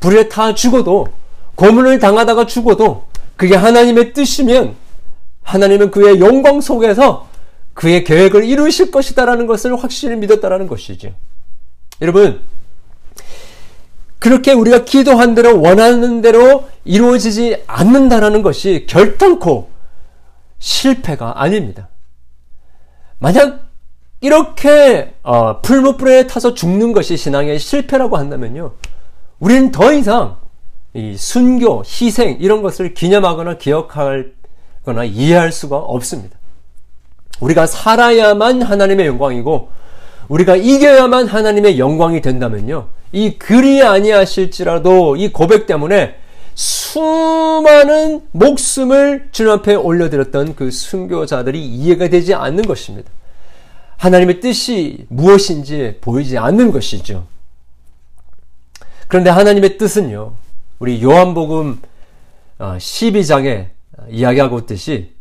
[0.00, 1.08] 불에 타 죽어도
[1.54, 3.06] 고문을 당하다가 죽어도
[3.36, 4.74] 그게 하나님의 뜻이면
[5.42, 7.28] 하나님은 그의 영광 속에서
[7.74, 11.14] 그의 계획을 이루실 것이다라는 것을 확실히 믿었다라는 것이죠.
[12.00, 12.40] 여러분,
[14.22, 19.68] 그렇게 우리가 기도한 대로 원하는 대로 이루어지지 않는다라는 것이 결단코
[20.60, 21.88] 실패가 아닙니다.
[23.18, 23.66] 만약
[24.20, 28.74] 이렇게 어, 풀무불에 타서 죽는 것이 신앙의 실패라고 한다면요.
[29.40, 30.36] 우리는 더 이상
[30.94, 36.38] 이 순교, 희생 이런 것을 기념하거나 기억하거나 이해할 수가 없습니다.
[37.40, 39.70] 우리가 살아야만 하나님의 영광이고
[40.28, 43.01] 우리가 이겨야만 하나님의 영광이 된다면요.
[43.12, 46.16] 이 글이 아니하실지라도 이 고백 때문에
[46.54, 53.10] 수많은 목숨을 주님 앞에 올려드렸던 그 순교자들이 이해가 되지 않는 것입니다.
[53.98, 57.26] 하나님의 뜻이 무엇인지 보이지 않는 것이죠.
[59.08, 60.34] 그런데 하나님의 뜻은요,
[60.78, 61.80] 우리 요한복음
[62.58, 65.12] 12장에 어, 이야기하고 있듯이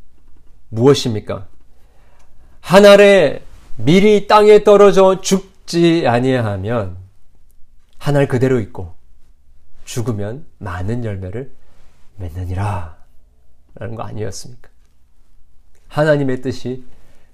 [0.70, 1.48] 무엇입니까?
[2.62, 3.42] 하늘에
[3.76, 7.01] 미리 땅에 떨어져 죽지 아니하면
[8.02, 8.96] 하늘 그대로 있고
[9.86, 11.52] 죽으면 많은 열매를
[12.18, 12.98] 맺느니라
[13.76, 14.70] 라는 거 아니었습니까?
[15.88, 16.84] 하나님의 뜻이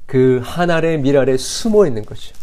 [0.06, 2.36] 그 하늘의 미랄에 숨어 있는 것이죠.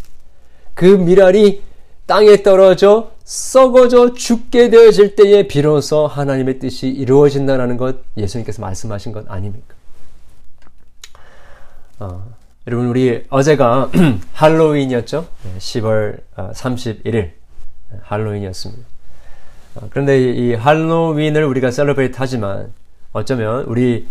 [0.73, 1.63] 그 미랄이
[2.07, 9.75] 땅에 떨어져 썩어져 죽게 되어질 때에 비로소 하나님의 뜻이 이루어진다는 것 예수님께서 말씀하신 것 아닙니까?
[11.99, 12.35] 어,
[12.67, 13.91] 여러분 우리 어제가
[14.33, 15.29] 할로윈이었죠?
[15.59, 17.44] 10월 31일
[18.03, 18.83] 할로윈이었습니다.
[19.77, 22.73] 어, 그런데 이 할로윈을 우리가 셀러브레이트 하지만
[23.13, 24.07] 어쩌면 우리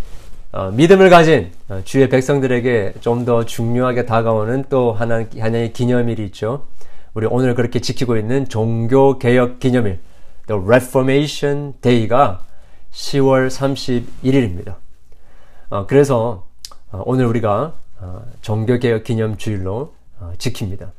[0.51, 6.65] 어, 믿음을 가진 어, 주의 백성들에게 좀 더 중요하게 다가오는 또 하나, 하나의 기념일이 있죠.
[7.13, 9.99] 우리 오늘 그렇게 지키고 있는 종교 개혁 기념일,
[10.47, 12.41] The Reformation Day가
[12.91, 14.75] 10월 31일입니다.
[15.69, 16.45] 어, 그래서
[16.91, 20.89] 어, 오늘 우리가 어, 종교 개혁 기념 주일로 어, 지킵니다.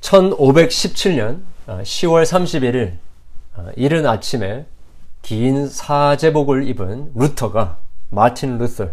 [0.00, 2.96] 1517년 10월 31일
[3.76, 4.66] 이른 아침에
[5.22, 7.78] 긴 사제복을 입은 루터가
[8.10, 8.88] 마틴 루터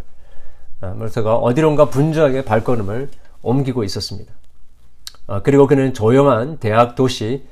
[0.82, 3.09] 루터가 어, 어디론가 분주하게 발걸음을
[3.41, 4.32] 옮기고 있었습니다.
[5.28, 7.45] 어, 그리고 그는 조용한 대학 도시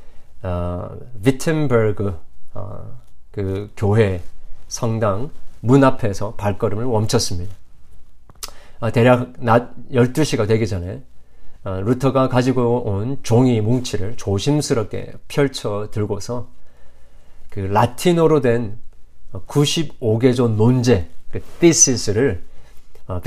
[0.43, 0.89] 어,
[1.23, 2.19] 비텐버그
[2.53, 2.99] 어,
[3.31, 4.21] 그 교회
[4.67, 7.55] 성당 문 앞에서 발걸음을 멈췄습니다.
[8.79, 11.01] 어, 대략 낮 12시가 되기 전에
[11.63, 16.49] 어, 루터가 가지고 온 종이 뭉치를 조심스럽게 펼쳐 들고서
[17.49, 18.77] 그 라틴어로 된
[19.47, 22.43] 95개조 논제, 그 t h e s 를
[23.07, 23.21] 어,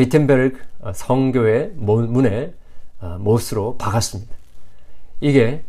[0.92, 2.55] 성교의 문에
[3.01, 4.34] 어, 못으로 박았습니다.
[5.20, 5.64] 이게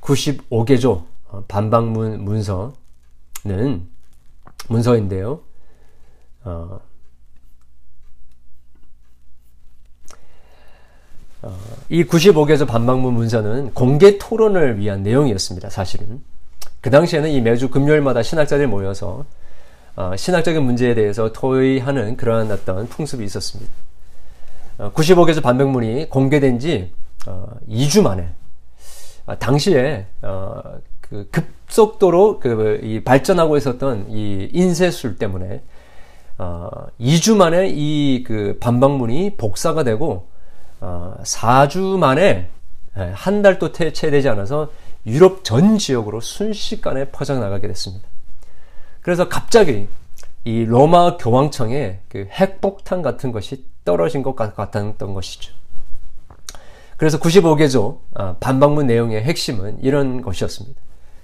[0.00, 1.04] 95개조
[1.48, 3.88] 반박문 문서는
[4.68, 5.40] 문서인데요.
[6.44, 6.80] 어, 어,
[11.88, 15.70] 이 95개조 반박문 문서는 공개 토론을 위한 내용이었습니다.
[15.70, 16.22] 사실은
[16.80, 19.24] 그 당시에는 이 매주 금요일마다 신학자들이 모여서
[19.96, 23.72] 어, 신학적인 문제에 대해서 토의하는 그러한 어떤 풍습이 있었습니다.
[24.78, 26.92] 어, 95개조 반백문이 공개된 지
[27.26, 28.28] 어, 2주 만에
[29.26, 30.60] 아, 당시에 어,
[31.00, 35.62] 그 급속도로 그 발전하고 있었던 이 인쇄술 때문에
[36.38, 36.68] 어,
[37.00, 40.33] 2주 만에 이 그 반박문이 복사가 되고 어,
[41.22, 42.48] 4주 만에
[42.96, 44.70] 예, 한 달도 채 되지 않아서
[45.06, 48.06] 유럽 전 지역으로 순식간에 퍼져나가게 됐습니다.
[49.02, 49.88] 그래서 갑자기
[50.44, 55.52] 이 로마 교황청에 그 핵폭탄 같은 것이 떨어진 것 같았던 것이죠.
[56.96, 60.80] 그래서 95개조 아, 반박문 내용의 핵심은 이런 것이었습니다.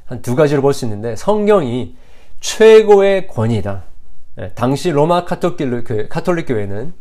[0.06, 1.96] 한 두 가지로 볼 수 있는데 성경이
[2.40, 3.84] 최고의 권위다.
[4.40, 6.92] 예, 당시 로마 카톨릭, 카톨릭 교회는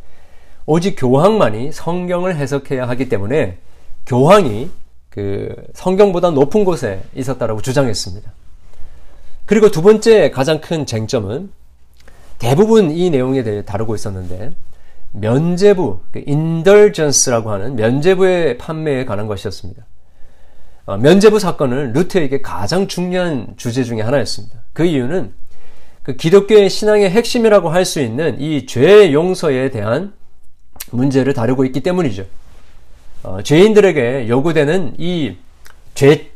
[0.71, 3.57] 오직 교황만이 성경을 해석해야 하기 때문에
[4.05, 4.69] 교황이
[5.09, 8.31] 그 성경보다 높은 곳에 있었다라고 주장했습니다.
[9.47, 11.49] 그리고 두 번째 가장 큰 쟁점은
[12.37, 14.51] 대부분 이 내용에 대해 다루고 있었는데
[15.13, 16.21] 면제부, 그
[17.49, 19.83] 하는 면제부의 판매에 관한 것이었습니다.
[20.85, 24.59] 어, 면제부 사건은 루트에게 가장 중요한 주제 중의 하나였습니다.
[24.73, 25.33] 그 이유는
[26.03, 30.13] 그 기독교의 신앙의 핵심이라고 할 수 있는 이 죄 용서에 대한
[30.91, 32.25] 문제를 다루고 있기 때문이죠.
[33.23, 35.37] 어, 죄인들에게 요구되는 이
[35.93, 36.31] 죄,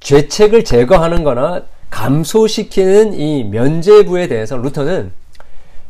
[0.00, 5.12] 죄책을 제거하는 거나 감소시키는 이 면제부에 대해서 루터는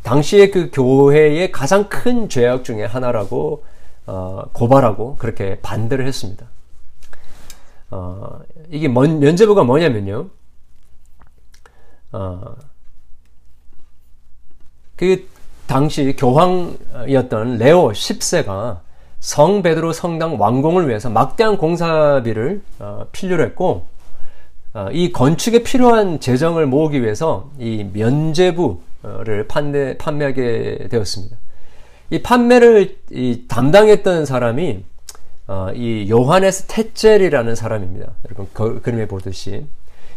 [0.03, 3.63] 당시의 그 교회의 가장 큰 죄악 중에 하나라고
[4.05, 6.45] 어, 고발하고 그렇게 반대를 했습니다.
[7.89, 10.29] 어, 이게 뭔, 면제부가 뭐냐면요.
[12.11, 12.55] 어,
[14.95, 15.27] 그
[15.67, 18.79] 당시 교황이었던 레오 10세가
[19.19, 23.85] 성 베드로 성당 완공을 위해서 막대한 공사비를 어, 필요로 했고
[24.73, 31.37] 어, 이 건축에 필요한 재정을 모으기 위해서 이 면제부를 판매, 판매하게 되었습니다.
[32.11, 34.83] 이 판매를 이 담당했던 사람이
[35.47, 38.11] 어, 이 요하네스 테젤이라는 사람입니다.
[38.25, 39.65] 여러분 그, 그림에 보듯이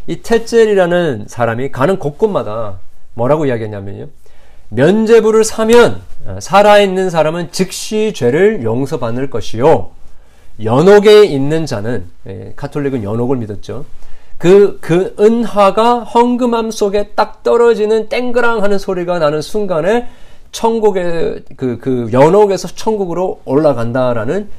[0.07, 2.79] 이 테젤이라는 사람이 가는 곳곳마다
[3.13, 4.07] 뭐라고 이야기했냐면요.
[4.69, 9.91] 면제부를 사면 어, 살아있는 사람은 즉시 죄를 용서받을 것이요.
[10.63, 13.85] 연옥에 있는 자는 예, 카톨릭은 연옥을 믿었죠.
[14.37, 20.07] 그, 그 은화가 헝금함 속에 딱 떨어지는 땡그랑 하는 소리가 나는 순간에
[20.51, 24.49] 천국의 그, 그 연옥에서 천국으로 올라간다라는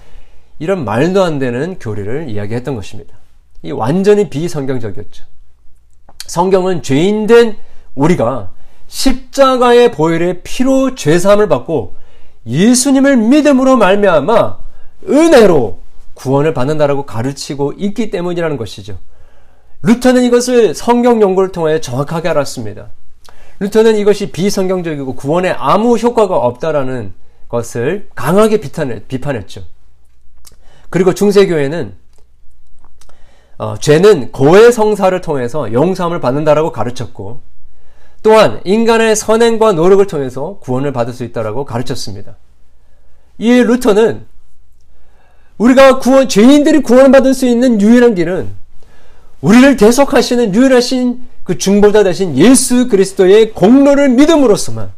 [0.58, 3.14] 이런 말도 안 되는 교리를 이야기했던 것입니다.
[3.62, 5.24] 이 완전히 비성경적이었죠.
[6.26, 7.56] 성경은 죄인된
[7.94, 8.50] 우리가
[8.90, 11.94] 십자가의 보혈의 피로 죄사함을 받고
[12.46, 14.58] 예수님을 믿음으로 말미암아
[15.08, 15.78] 은혜로
[16.14, 18.98] 구원을 받는다라고 가르치고 있기 때문이라는 것이죠.
[19.82, 22.88] 루터는 이것을 성경 연구를 통해 정확하게 알았습니다.
[23.60, 27.14] 루터는 이것이 비성경적이고 구원에 아무 효과가 없다라는
[27.48, 29.62] 것을 강하게 비판했죠.
[30.90, 31.94] 그리고 중세교회는
[33.58, 37.49] 어, 죄는 고해 성사를 통해서 용서함을 받는다라고 가르쳤고
[38.22, 42.36] 또한 인간의 선행과 노력을 통해서 구원을 받을 수 있다라고 가르쳤습니다.
[43.38, 44.26] 이 루터는
[45.58, 48.50] 우리가 구원 죄인들이 구원을 받을 수 있는 유일한 길은
[49.40, 54.92] 우리를 대속하시는 유일하신 그 중보자 되신 예수 그리스도의 공로를 믿음으로써만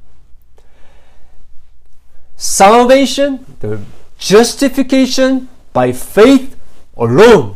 [2.38, 3.78] salvation, the
[4.18, 6.56] justification by faith
[7.00, 7.54] alone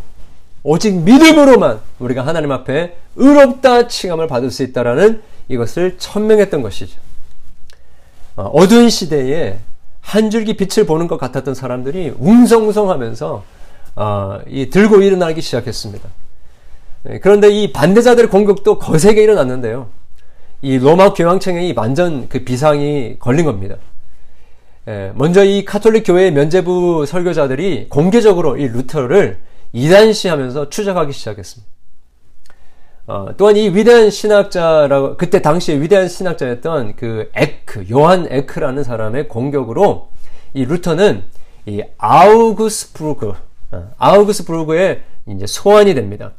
[0.63, 6.99] 오직 믿음으로만 우리가 하나님 앞에 의롭다 칭함을 받을 수 있다라는 이것을 천명했던 것이죠.
[8.37, 9.59] 어, 어두운 시대에
[10.01, 13.45] 한 줄기 빛을 보는 것 같았던 사람들이 웅성웅성 하면서
[13.95, 14.41] 어,
[14.71, 16.09] 들고 일어나기 시작했습니다.
[17.05, 19.89] 네, 그런데 이 반대자들의 공격도 거세게 일어났는데요.
[20.63, 23.77] 이 로마 교황청에 완전 그 비상이 걸린 겁니다.
[24.89, 29.39] 예, 먼저 이 카톨릭 교회 면죄부 설교자들이 공개적으로 이 루터를
[29.73, 31.76] 이단시하면서 추적하기 시작했습니다.
[33.07, 40.09] 어, 또한 이 위대한 신학자라고 그때 당시에 위대한 신학자였던 그 에크 요한 에크라는 사람의 공격으로
[40.55, 41.23] 이 루터는
[41.67, 43.35] 이 아우구스부르크
[43.73, 46.33] 어, 아우구스부르크의 이제 소환이 됩니다.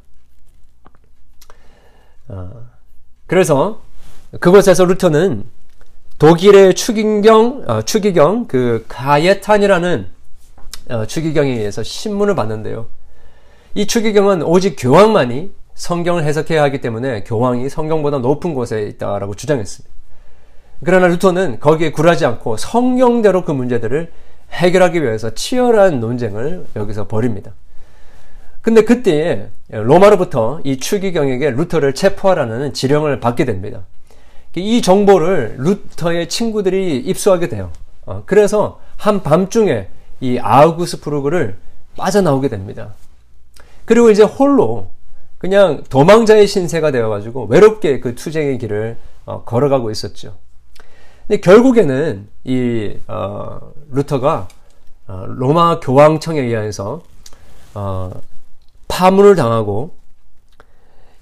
[2.27, 2.51] 어,
[3.27, 3.81] 그래서
[4.39, 5.45] 그곳에서 루터는
[6.19, 10.07] 독일의 추기경, 어, 추기경, 그, 가예탄이라는
[10.89, 12.87] 어, 추기경에 의해서 신문을 봤는데요.
[13.75, 19.95] 이 추기경은 오직 교황만이 성경을 해석해야 하기 때문에 교황이 성경보다 높은 곳에 있다라고 주장했습니다.
[20.83, 24.11] 그러나 루터는 거기에 굴하지 않고 성경대로 그 문제들을
[24.51, 27.53] 해결하기 위해서 치열한 논쟁을 여기서 벌입니다.
[28.61, 33.81] 근데 그때에 로마로부터 이 추기경에게 루터를 체포하라는 지령을 받게 됩니다.
[34.55, 37.71] 이 정보를 루터의 친구들이 입수하게 돼요.
[38.05, 39.87] 어, 그래서 한 밤중에
[40.21, 41.57] 이 아우구스부르크를
[41.97, 42.95] 빠져나오게 됩니다.
[43.85, 44.89] 그리고 이제 홀로
[45.37, 50.35] 그냥 도망자의 신세가 되어가지고 외롭게 그 투쟁의 길을 어, 걸어가고 있었죠.
[51.27, 53.59] 근데 결국에는 이 어,
[53.91, 54.47] 루터가
[55.07, 57.01] 어, 로마 교황청에 의해서
[57.73, 58.11] 어,
[58.87, 59.95] 파문을 당하고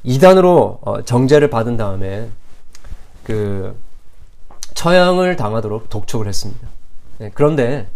[0.03, 2.29] 이단으로 어, 정제를 받은 다음에
[3.23, 3.75] 그
[4.75, 6.67] 처형을 당하도록 독촉을 했습니다.
[7.17, 7.87] 네, 그런데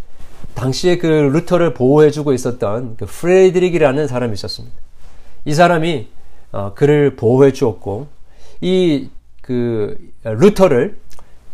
[0.55, 4.75] 당시에 그 루터를 보호해주고 있었던 그 프레드릭이라는 사람이 있었습니다.
[5.45, 6.07] 이 사람이
[6.51, 8.07] 어, 그를 보호해 주었고
[8.61, 9.09] 이
[9.49, 10.99] 그 루터를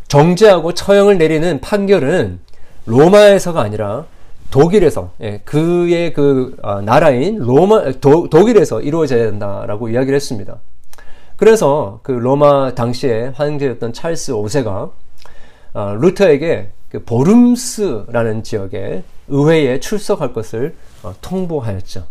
[0.09, 2.41] 정죄하고 처형을 내리는 판결은
[2.88, 4.05] 로마에서가 아니라
[4.51, 10.57] 독일에서 예, 그의 그 어, 나라인 로마 도, 독일에서 이루어져야 된다라고 이야기를 했습니다.
[11.38, 14.91] 그래서 그 로마 당시에 황제였던 찰스 5세가
[15.73, 22.07] 어, 루터에게 그 보름스라는 지역에 의회에 출석할 것을 어, 통보하였죠.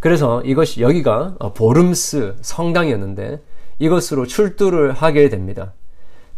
[0.00, 3.40] 그래서 이것이 여기가 어, 보름스 성당이었는데
[3.78, 5.72] 이것으로 출두를 하게 됩니다.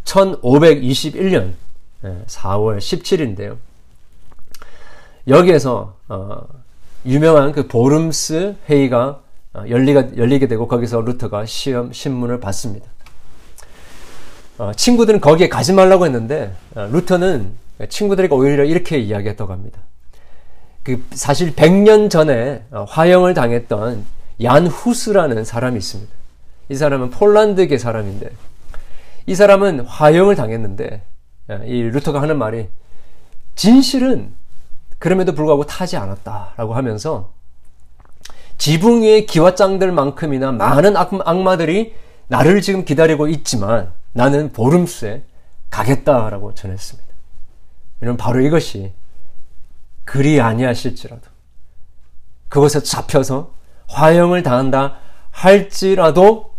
[0.04, 1.52] 1521년
[2.02, 3.56] 4월 17일인데요.
[5.28, 6.40] 여기에서 어,
[7.06, 9.20] 유명한 그 보름스 회의가
[9.54, 12.86] 어, 열리게 되고 거기서 루터가 시험 신문을 받습니다.
[14.58, 17.52] 어, 친구들은 거기에 가지 말라고 했는데 어, 루터는
[17.88, 19.80] 친구들에게 오히려 이렇게 이야기했다고 합니다.
[20.82, 24.04] 그 사실 100년 전에 어, 화형을 당했던
[24.42, 26.12] 얀 후스라는 사람이 있습니다.
[26.68, 28.30] 이 사람은 폴란드계 사람인데
[29.26, 31.02] 이 사람은 화형을 당했는데
[31.48, 32.68] 어, 이 루터가 하는 말이
[33.54, 34.32] 진실은
[34.98, 37.32] 그럼에도 불구하고 타지 않았다라고 하면서
[38.58, 41.94] 지붕 위의 기와장들만큼이나 많은 악마들이
[42.28, 45.22] 나를 지금 기다리고 있지만 나는 보름수에
[45.70, 47.12] 가겠다라고 전했습니다.
[48.02, 48.92] 여러분 바로 이것이
[50.12, 51.22] 그리 아니하실지라도
[52.50, 53.54] 그것에 잡혀서
[53.88, 54.98] 화형을 당한다
[55.30, 56.52] 할지라도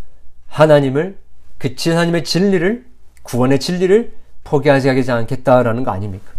[0.48, 1.20] 하나님을
[1.60, 2.84] 그 하나님의 진리를
[3.22, 4.12] 구원의 진리를
[4.44, 6.32] 포기하지 않겠다라는 거 아닙니까?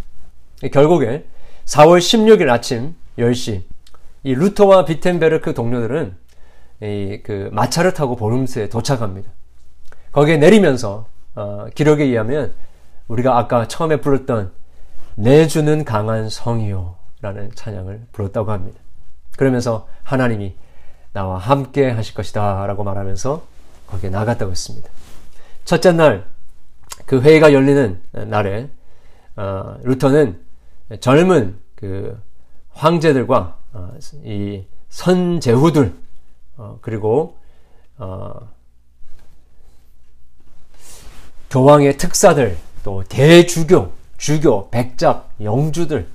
[0.73, 1.25] 결국에
[1.67, 3.63] 4월 16일 아침 10시
[4.25, 6.17] 이 루터와 비텐베르크 동료들은
[6.83, 9.31] 이 그 마차를 타고 보름스에 도착합니다.
[10.11, 11.07] 거기에 내리면서
[11.37, 12.55] 어, 기록에 의하면
[13.07, 14.51] 우리가 아까 처음에 불렀던
[15.15, 18.79] 내주는 강한 성이요 라는 찬양을 불렀다고 합니다.
[19.39, 20.55] 그러면서 하나님이
[21.15, 23.43] 나와 함께 하실 것이다 라고 말하면서
[23.87, 24.91] 거기에 나갔다고 했습니다.
[25.65, 26.27] 첫째 날,
[27.07, 28.69] 그 회의가 열리는 날에,
[29.37, 30.39] 어, 루터는
[31.01, 32.21] 젊은 그
[32.73, 35.95] 황제들과 어, 이 선제후들,
[36.59, 37.39] 어, 그리고,
[37.97, 38.49] 어,
[41.49, 46.14] 교황의 특사들, 또 대주교, 주교, 백작, 영주들, 어,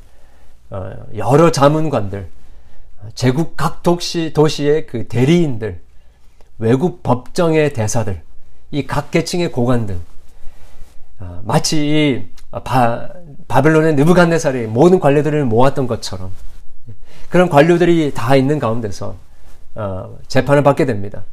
[1.16, 2.28] 여러 자문관들,
[3.16, 5.82] 제국 각 도시, 도시의 그 대리인들,
[6.58, 8.22] 외국 법정의 대사들,
[8.72, 10.00] 이 각 계층의 고관 등,
[11.20, 12.30] 어, 마치 이
[12.64, 13.10] 바,
[13.48, 16.32] 바벨론의 느부갓네살이 모든 관료들을 모았던 것처럼
[17.30, 19.16] 그런 관료들이 다 있는 가운데서
[19.76, 21.24] 어, 재판을 받게 됩니다.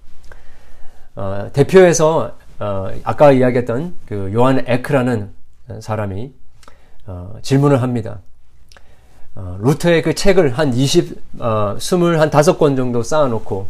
[1.14, 5.32] 어, 대표에서 어, 아까 이야기했던 그 요한 에크라는
[5.80, 6.32] 사람이
[7.06, 8.20] 어, 질문을 합니다.
[9.36, 13.68] 어, 루터의 그 책을 한 20, 어, 25권 정도 쌓아놓고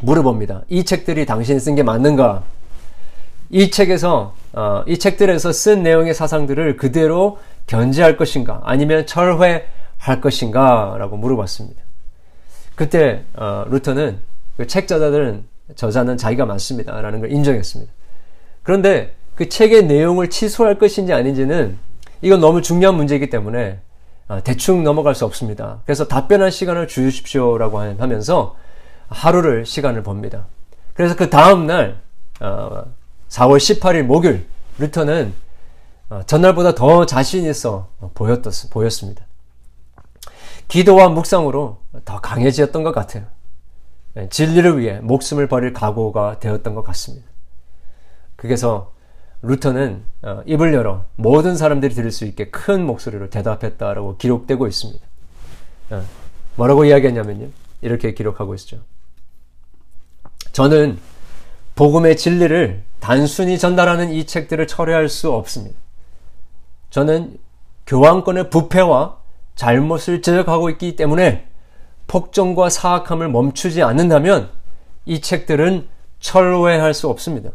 [0.00, 0.62] 물어봅니다.
[0.68, 2.42] 이 책들이 당신이 쓴 게 맞는가?
[3.50, 8.62] 이 책에서, 어, 이 책들에서 쓴 내용의 사상들을 그대로 견지할 것인가?
[8.64, 10.96] 아니면 철회할 것인가?
[10.98, 11.82] 라고 물어봤습니다.
[12.74, 14.18] 그때, 어, 루터는
[14.56, 17.00] 그 책 저자들은, 저자는 자기가 맞습니다.
[17.00, 17.92] 라는 걸 인정했습니다.
[18.62, 21.76] 그런데 그 책의 내용을 취소할 것인지 아닌지는
[22.22, 23.89] 이건 너무 중요한 문제이기 때문에 어,
[24.44, 25.80] 대충 넘어갈 수 없습니다.
[25.84, 28.56] 그래서 답변할 시간을 주십시오라고 하면서
[29.08, 30.46] 하루를 시간을 봅니다.
[30.94, 32.00] 그래서 그 다음 날
[32.38, 34.46] 4월 18일 목요일
[34.78, 35.34] 루터는
[36.10, 37.88] 어, 전날보다 더 자신 있어
[38.70, 39.24] 보였습니다.
[40.66, 43.24] 기도와 묵상으로 더 강해지었던 것 같아요.
[44.16, 47.26] 예, 진리를 위해 목숨을 버릴 각오가 되었던 것 같습니다.
[48.36, 48.92] 그래서
[49.42, 55.06] 루터는 어, 입을 열어 모든 사람들이 들을 수 있게 큰 목소리로 대답했다라고 기록되고 있습니다.
[55.90, 56.02] 어,
[56.56, 57.48] 뭐라고 이야기했냐면요.
[57.80, 58.78] 이렇게 기록하고 있죠.
[60.52, 60.98] 저는
[61.74, 65.78] 복음의 진리를 단순히 전달하는 이 책들을 철회할 수 없습니다.
[66.90, 67.38] 저는
[67.86, 69.16] 교황권의 부패와
[69.54, 71.46] 잘못을 지적하고 있기 때문에
[72.06, 74.50] 폭정과 사악함을 멈추지 않는다면
[75.06, 75.88] 이 책들은
[76.18, 77.50] 철회할 수 없습니다.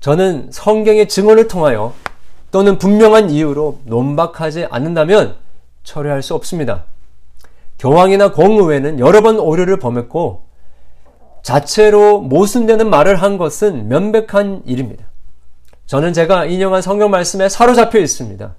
[0.00, 1.92] 저는 성경의 증언을 통하여
[2.50, 5.36] 또는 분명한 이유로 논박하지 않는다면
[5.84, 6.84] 철회할 수 없습니다.
[7.78, 10.44] 교황이나 공의회는 여러 번 오류를 범했고
[11.42, 15.04] 자체로 모순되는 말을 한 것은 명백한 일입니다.
[15.86, 18.54] 저는 제가 인용한 성경 말씀에 사로잡혀 있습니다.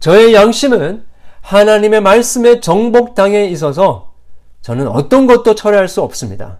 [0.00, 1.04] 저의 양심은
[1.40, 4.12] 하나님의 말씀에 정복당해 있어서
[4.62, 6.58] 저는 어떤 것도 철회할 수 없습니다.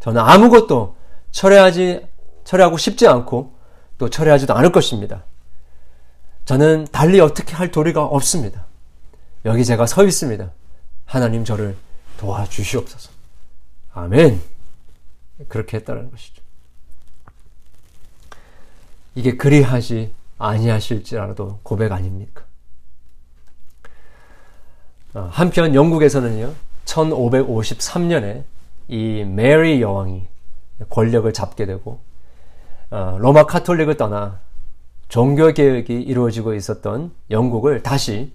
[0.00, 0.96] 저는 아무것도
[1.32, 2.05] 철회하지
[2.46, 3.54] 철회하고 싶지 않고
[3.98, 5.24] 또 철회하지도 않을 것입니다.
[6.44, 8.66] 저는 달리 어떻게 할 도리가 없습니다.
[9.44, 10.50] 여기 제가 서 있습니다.
[11.04, 11.76] 하나님 저를
[12.18, 13.10] 도와주시옵소서.
[13.92, 14.40] 아멘.
[15.48, 16.42] 그렇게 했다는 것이죠.
[19.16, 22.44] 이게 그리하지 아니하실지라도 고백 아닙니까?
[25.14, 28.44] 어, 한편 영국에서는요, 1553년에
[28.88, 30.28] 이 메리 여왕이
[30.90, 32.05] 권력을 잡게 되고 어,
[32.90, 34.40] 로마 카톨릭을 떠나
[35.08, 38.32] 종교 개혁이 이루어지고 있었던 영국을 다시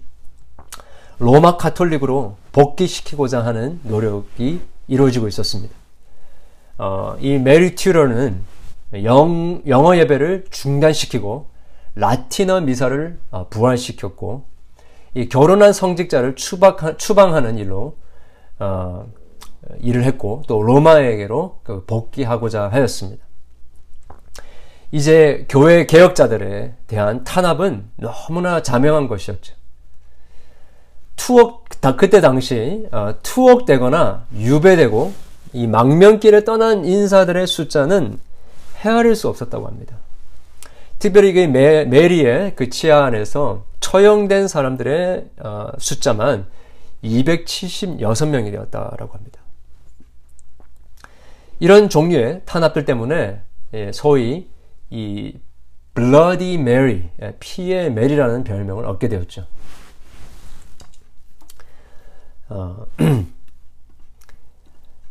[1.18, 5.74] 로마 카톨릭으로 복귀시키고자 하는 노력이 이루어지고 있었습니다.
[6.78, 8.42] 어, 이 메리 튜러는
[9.04, 11.46] 영, 영어 예배를 중단시키고
[11.94, 14.44] 라틴어 미사를 어, 부활시켰고
[15.14, 17.96] 이 결혼한 성직자를 추박, 추방하는 일로
[18.58, 19.06] 어,
[19.80, 23.24] 일을 했고 또 로마에게로 그 복귀하고자 하였습니다.
[24.92, 29.54] 이제 교회 개혁자들에 대한 탄압은 너무나 자명한 것이었죠.
[31.16, 31.64] 투옥,
[31.96, 35.12] 그때 당시 어, 투옥되거나 유배되고
[35.54, 38.18] 이 망명길에 떠난 인사들의 숫자는
[38.80, 39.96] 헤아릴 수 없었다고 합니다.
[40.98, 46.46] 특별히 그 메, 메리의 그 치아 안에서 처형된 사람들의 어, 숫자만
[47.02, 49.40] 276명이 되었다라고 합니다.
[51.60, 53.40] 이런 종류의 탄압들 때문에
[53.74, 54.51] 예, 소위
[54.92, 55.40] 이
[55.94, 59.46] Bloody Mary, 예, 피의 메리라는 별명을 얻게 되었죠.
[62.50, 62.86] 어,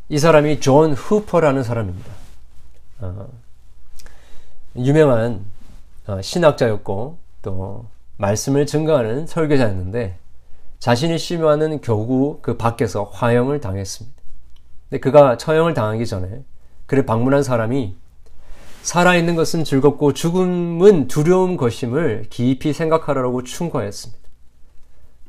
[0.10, 2.12] 이 사람이 존 후퍼라는 사람입니다.
[3.00, 3.28] 어,
[4.76, 5.44] 유명한
[6.06, 10.16] 어, 신학자였고 또 말씀을 증거하는 설교자였는데
[10.78, 14.22] 자신이 시무하는 교구 그 밖에서 화형을 당했습니다.
[14.90, 16.44] 근데 그가 처형을 당하기 전에
[16.86, 17.96] 그를 방문한 사람이
[18.84, 24.22] 살아있는 것은 즐겁고 죽음은 두려운 것임을 깊이 생각하라고 충고하였습니다.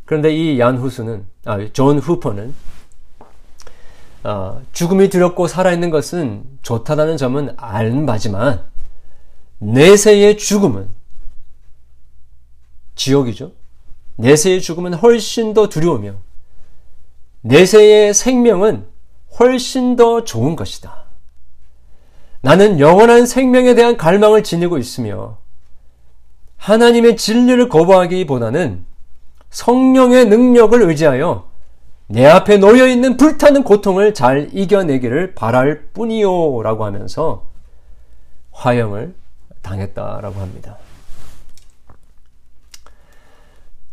[0.04, 2.54] 그런데 이 얀 후스는, 아, 존 후퍼는,
[4.24, 8.64] 아, 죽음이 두렵고 살아있는 것은 좋다는 점은 아는 바지만,
[9.58, 10.88] 내세의 죽음은
[12.94, 13.52] 지옥이죠.
[14.16, 16.14] 내세의 죽음은 훨씬 더 두려우며,
[17.42, 18.86] 내세의 생명은
[19.38, 21.01] 훨씬 더 좋은 것이다.
[22.42, 25.38] 나는 영원한 생명에 대한 갈망을 지니고 있으며
[26.56, 28.84] 하나님의 진리를 거부하기보다는
[29.50, 31.48] 성령의 능력을 의지하여
[32.08, 37.46] 내 앞에 놓여 있는 불타는 고통을 잘 이겨내기를 바랄 뿐이요 라고 하면서
[38.50, 39.14] 화형을
[39.62, 40.76] 당했다라고 합니다.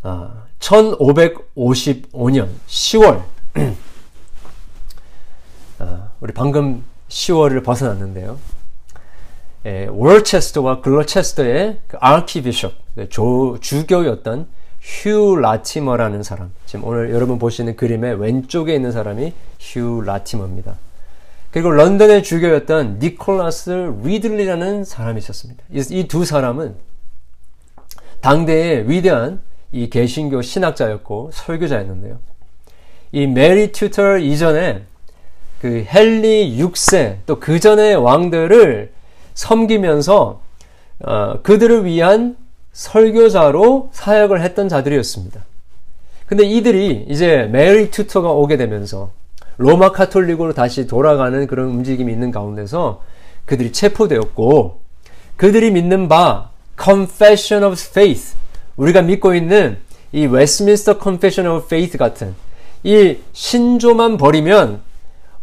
[0.01, 3.21] 아, 1555년 10월
[5.79, 8.37] 아, 우리 방금 10월을 벗어났는데요.
[9.65, 14.47] 예, 월체스터와 글로체스터의 그 archbishop, 그 조, 주교였던
[14.79, 16.53] 휴 라티머라는 사람.
[16.65, 20.75] 지금 오늘 여러분 보시는 그림의 왼쪽에 있는 사람이 휴 라티머입니다.
[21.51, 25.63] 그리고 런던의 주교였던 니콜라스 리들리라는 사람이 있었습니다.
[25.71, 26.75] 이 두 사람은
[28.21, 29.41] 당대의 위대한
[29.71, 32.19] 이 개신교 신학자였고 설교자였는데요.
[33.11, 34.83] 이 메리 튜더 이전에
[35.59, 38.91] 그 헨리 6세 또 그 전의 왕들을
[39.33, 40.41] 섬기면서
[41.05, 42.35] 어, 그들을 위한
[42.73, 45.43] 설교자로 사역을 했던 자들이었습니다.
[46.25, 49.11] 근데 이들이 이제 메리 튜더가 오게 되면서
[49.57, 53.01] 로마 카톨릭으로 다시 돌아가는 그런 움직임이 있는 가운데서
[53.45, 54.79] 그들이 체포되었고
[55.35, 56.51] 그들이 믿는 바
[56.81, 58.35] Confession of Faith
[58.77, 59.77] 우리가 믿고 있는
[60.11, 62.35] 이 웨스트민스터 of Faith 같은
[62.83, 64.81] 이 신조만 버리면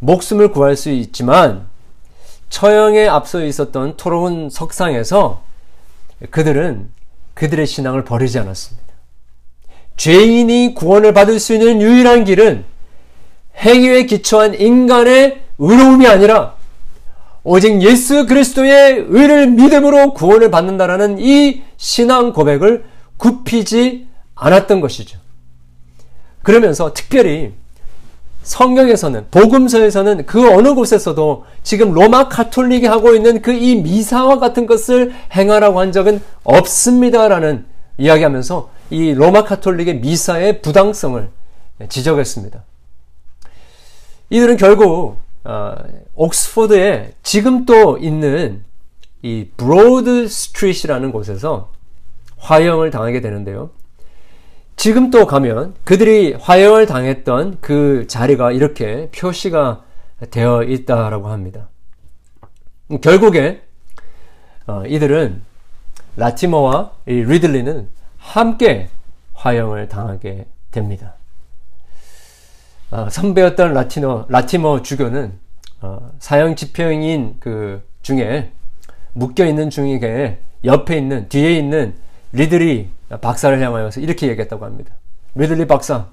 [0.06, 1.66] 목숨을 구할 수 있지만
[2.48, 5.42] 처형에 앞서 있었던 토론 석상에서
[6.30, 6.88] 그들은
[7.34, 8.86] 그들의 신앙을 버리지 않았습니다.
[9.96, 12.64] 죄인이 구원을 받을 수 있는 유일한 길은
[13.56, 16.54] 행위에 기초한 인간의 의로움이 아니라
[17.42, 22.84] 오직 예수 그리스도의 의를 믿음으로 구원을 받는다라는 이 신앙 고백을
[23.16, 25.18] 굽히지 않았던 것이죠.
[26.42, 27.54] 그러면서 특별히
[28.46, 35.12] 성경에서는 복음서에서는 그 어느 곳에서도 지금 로마 카톨릭이 하고 있는 그 이 미사와 같은 것을
[35.34, 37.66] 행하라고 한 적은 없습니다라는
[37.98, 41.28] 이야기하면서 이 로마 카톨릭의 미사의 부당성을
[41.88, 42.62] 지적했습니다.
[44.30, 45.74] 이들은 결국 어,
[46.14, 48.64] 옥스포드에 지금 또 있는
[49.22, 51.72] 이 브로드 스트리트라는 곳에서
[52.36, 53.70] 화형을 당하게 되는데요.
[54.76, 59.82] 지금 또 가면 그들이 화형을 당했던 그 자리가 이렇게 표시가
[60.30, 61.68] 되어 있다라고 합니다.
[63.00, 63.62] 결국에
[64.66, 65.42] 어, 이들은
[66.16, 68.88] 라티머와 리들리는 함께
[69.34, 71.14] 화형을 당하게 됩니다.
[72.90, 75.38] 어, 선배였던 라티너, 라티머 주교는
[75.80, 78.52] 어, 사형 집행인 그 중에
[79.12, 81.94] 묶여 있는 중에 옆에 있는 뒤에 있는
[82.32, 84.94] 리들리 박사를 향하여서 이렇게 얘기했다고 합니다.
[85.34, 86.08] 리들리 박사,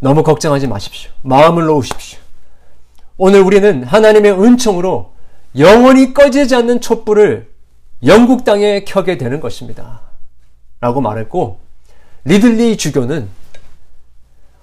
[0.00, 1.12] 너무 걱정하지 마십시오.
[1.22, 2.18] 마음을 놓으십시오.
[3.16, 5.12] 오늘 우리는 하나님의 은총으로
[5.58, 7.52] 영원히 꺼지지 않는 촛불을
[8.04, 10.00] 영국 땅에 켜게 되는 것입니다.
[10.80, 11.60] 라고 말했고,
[12.24, 13.28] 리들리 주교는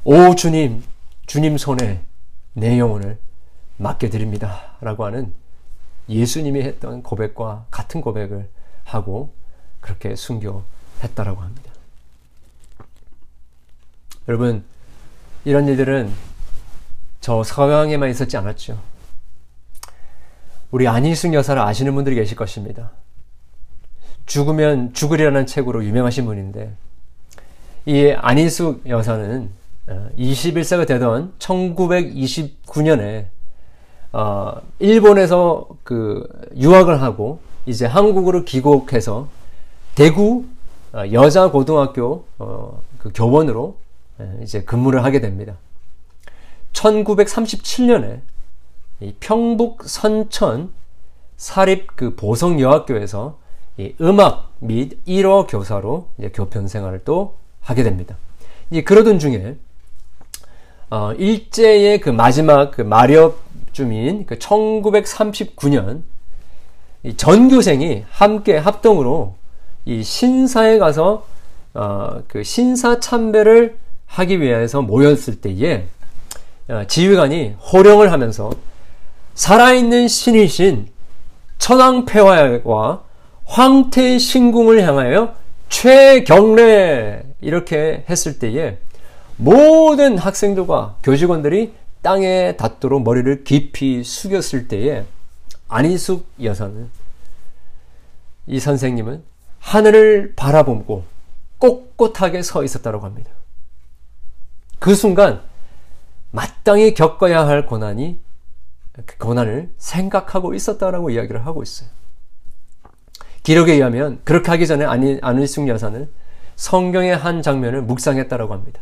[0.03, 0.83] 오 주님,
[1.25, 2.01] 주님 손에
[2.53, 3.17] 내 영혼을
[3.77, 4.75] 맡겨드립니다.
[4.81, 5.33] 라고 하는
[6.09, 8.49] 예수님이 했던 고백과 같은 고백을
[8.83, 9.33] 하고
[9.79, 11.71] 그렇게 순교했다라고 합니다.
[14.27, 14.63] 여러분,
[15.45, 16.11] 이런 일들은
[17.21, 18.79] 저 서양에만 있었지 않았죠.
[20.71, 22.91] 우리 안희숙 여사를 아시는 분들이 계실 것입니다.
[24.25, 26.75] 죽으면 죽으리라는 책으로 유명하신 분인데,
[27.85, 29.49] 이 안희숙 여사는
[30.17, 33.25] 21세가 어, 되던 1929년에
[34.11, 39.27] 어, 일본에서 그 유학을 하고 이제 한국으로 귀국해서
[39.99, 40.45] 대구
[40.93, 43.75] 어, 여자 고등학교 어, 그 교원으로
[44.21, 45.57] 예, 이제 근무를 하게 됩니다.
[46.71, 48.21] 1937년에
[49.19, 50.71] 평북 선천
[51.35, 53.39] 사립 그 보성 여학교에서
[53.99, 58.15] 음악 및 1어 교사로 교편 생활을 또 하게 됩니다.
[58.71, 59.57] 이 그러던 중에
[60.89, 66.03] 어, 일제의 그 마지막 그 마렵쯤인 그 1939년
[67.03, 69.38] 이 전교생이 함께 합동으로
[69.85, 71.25] 이 신사에 가서
[71.73, 75.85] 어, 그 신사 참배를 하기 위해서 모였을 때에
[76.67, 78.51] 어, 지휘관이 호령을 하면서
[79.35, 80.87] 살아있는 신이신
[81.57, 83.03] 천황폐화와
[83.45, 85.35] 황태신궁을 향하여
[85.69, 87.23] 최경례!
[87.41, 88.77] 이렇게 했을 때에
[89.37, 95.05] 모든 학생들과 교직원들이 땅에 닿도록 머리를 깊이 숙였을 때에
[95.67, 96.89] 안희숙 여사는
[98.47, 99.23] 이 선생님은
[99.59, 101.03] 하늘을 바라보고
[101.59, 103.31] 꼿꼿하게 서 있었다고 합니다.
[104.79, 105.41] 그 순간
[106.31, 108.19] 마땅히 겪어야 할 고난이
[109.05, 111.89] 그 고난을 생각하고 있었다라고 이야기를 하고 있어요.
[113.43, 114.85] 기록에 의하면 그렇게 하기 전에
[115.21, 116.09] 안희숙 여사는
[116.55, 118.81] 성경의 한 장면을 묵상했다라고 합니다.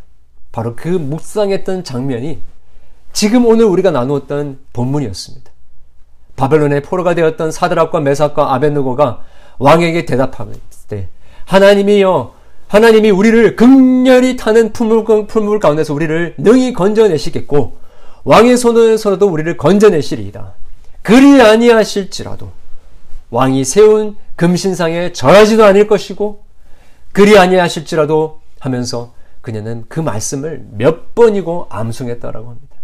[0.51, 2.41] 바로 그 묵상했던 장면이
[3.13, 5.51] 지금 오늘 우리가 나누었던 본문이었습니다.
[6.35, 9.23] 바벨론의 포로가 되었던 사드락과 메삭과 아벤누고가
[9.59, 10.39] 왕에게 대답
[10.87, 11.09] 할때
[11.45, 12.35] 하나님이여
[12.67, 17.77] 하나님이 우리를 극렬히 타는 풀물, 풀물 가운데서 우리를 능히 건져내시겠고
[18.25, 20.53] 왕의 손에서도 우리를 건져내시리이다.
[21.01, 22.51] 그리 아니하실지라도
[23.29, 26.43] 왕이 세운 금신상에 절하지도 않을 것이고
[27.13, 32.75] 그리 아니하실지라도 하면서 그녀는 그 말씀을 몇 번이고 암송했다라고 합니다.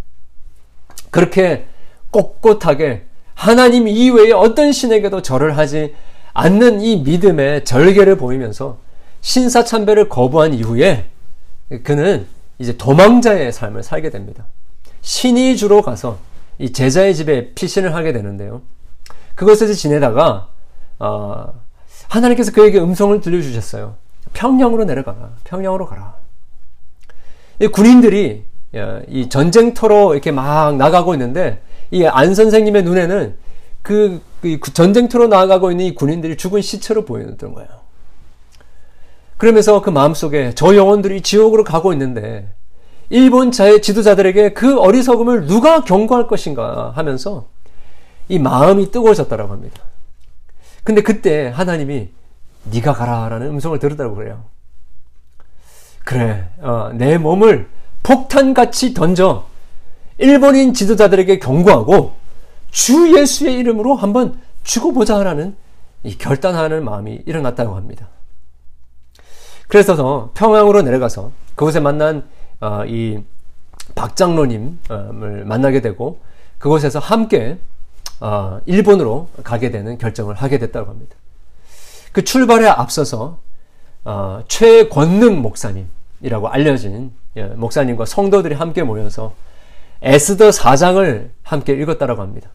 [1.10, 1.66] 그렇게
[2.12, 5.94] 꼿꼿하게 하나님 이외에 어떤 신에게도 절을 하지
[6.34, 8.78] 않는 이 믿음의 절개를 보이면서
[9.22, 11.06] 신사참배를 거부한 이후에
[11.84, 12.28] 그는
[12.60, 14.46] 이제 도망자의 삶을 살게 됩니다.
[15.02, 16.18] 신이 주로 가서
[16.60, 18.62] 이 제자의 집에 피신을 하게 되는데요.
[19.36, 20.50] 그것에서 지내다가
[21.00, 21.54] 어,
[22.10, 23.96] 하나님께서 그에게 음성을 들려주셨어요.
[24.34, 25.32] 평양으로 내려가라.
[25.44, 26.16] 평양으로 가라.
[27.60, 28.46] 이 군인들이
[29.08, 31.62] 이 전쟁터로 이렇게 막 나가고 있는데
[31.92, 33.36] 이 안 선생님의 눈에는
[33.84, 37.70] 그, 그 전쟁터로 나가고 있는 이 군인들이 죽은 시체로 보이는 거예요.
[39.38, 42.48] 그러면서 그 마음속에 저 영혼들이 지옥으로 가고 있는데
[43.10, 47.50] 일본 자의 지도자들에게 그 어리석음을 누가 경고할 것인가 하면서
[48.30, 49.84] 이 마음이 뜨거워졌다고 합니다.
[50.84, 52.10] 근데 그때 하나님이
[52.72, 54.46] 네가 가라라는 음성을 들었다고 그래요.
[56.06, 57.68] 그래, 어, 내 몸을
[58.02, 59.46] 폭탄같이 던져
[60.18, 62.23] 일본인 지도자들에게 경고하고
[62.74, 65.56] 주 예수의 이름으로 한번 죽어보자 하라는
[66.04, 68.10] 이 결단하는 마음이 일어났다고 합니다.
[69.70, 72.28] 그래서 평양으로 내려가서 그곳에 만난
[72.60, 73.24] 어, 이
[73.96, 76.20] 박장로님을 만나게 되고
[76.58, 77.60] 그곳에서 함께
[78.20, 81.16] 어, 일본으로 가게 되는 결정을 하게 됐다고 합니다.
[82.12, 83.40] 그 출발에 앞서서
[84.04, 89.34] 어, 최권능 목사님이라고 알려진 예, 목사님과 성도들이 함께 모여서
[90.02, 92.50] 에스더 4장을 함께 읽었다고 합니다.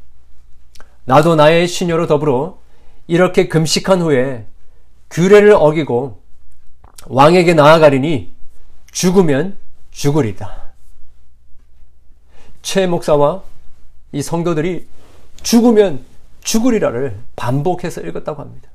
[1.09, 2.59] 나도 나의 시녀로 더불어
[3.07, 4.45] 이렇게 금식한 후에
[5.09, 6.21] 규례를 어기고
[7.07, 8.31] 왕에게 나아가리니
[8.93, 9.57] 죽으면
[9.91, 10.55] 죽으리다.
[12.61, 13.43] 최 목사와
[14.13, 14.87] 이 성도들이
[15.43, 16.05] 죽으면
[16.43, 18.69] 죽으리라를 반복해서 읽었다고 합니다.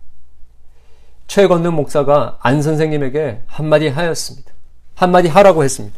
[1.28, 4.52] 최건능 목사가 안 선생님에게 한마디 하였습니다.
[4.96, 5.96] 한마디 하라고 했습니다.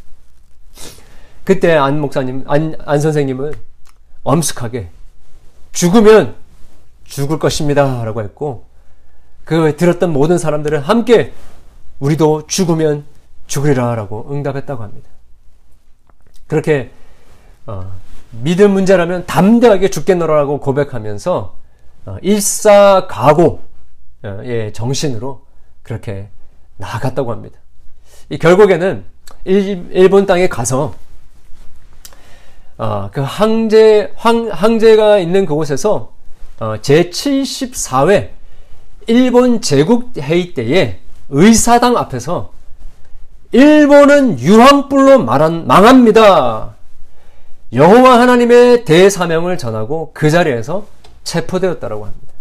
[1.45, 3.53] 그때 안 목사님, 안, 안 선생님은
[4.23, 4.89] 엄숙하게
[5.75, 6.35] 죽으면
[7.03, 8.03] 죽을 것입니다.
[8.03, 8.65] 라고 했고,
[9.43, 11.33] 그 들었던 모든 사람들은 함께
[11.99, 13.05] 우리도 죽으면
[13.45, 15.09] 죽으리라 라고 응답했다고 합니다.
[16.47, 16.91] 그렇게,
[17.67, 17.91] 어,
[18.31, 21.55] 믿음 문제라면 담대하게 죽겠노라고 고백하면서
[22.07, 23.59] 어, 일사가고의
[24.43, 25.45] 예, 정신으로
[25.83, 26.29] 그렇게
[26.77, 27.59] 나아갔다고 합니다.
[28.39, 29.05] 결국에는
[29.45, 30.95] 일, 본 땅에 가서
[32.77, 36.13] 어, 그 항제 황, 항제가 있는 그곳에서
[36.59, 38.29] 어, 제 74회
[39.07, 40.99] 일본 제국 회의 때에
[41.29, 42.51] 의사당 앞에서
[43.51, 46.75] 일본은 유황불로 말한, 망합니다.
[47.71, 50.85] 여호와 하나님의 대사명을 전하고 그 자리에서
[51.23, 52.33] 체포되었다라고 합니다.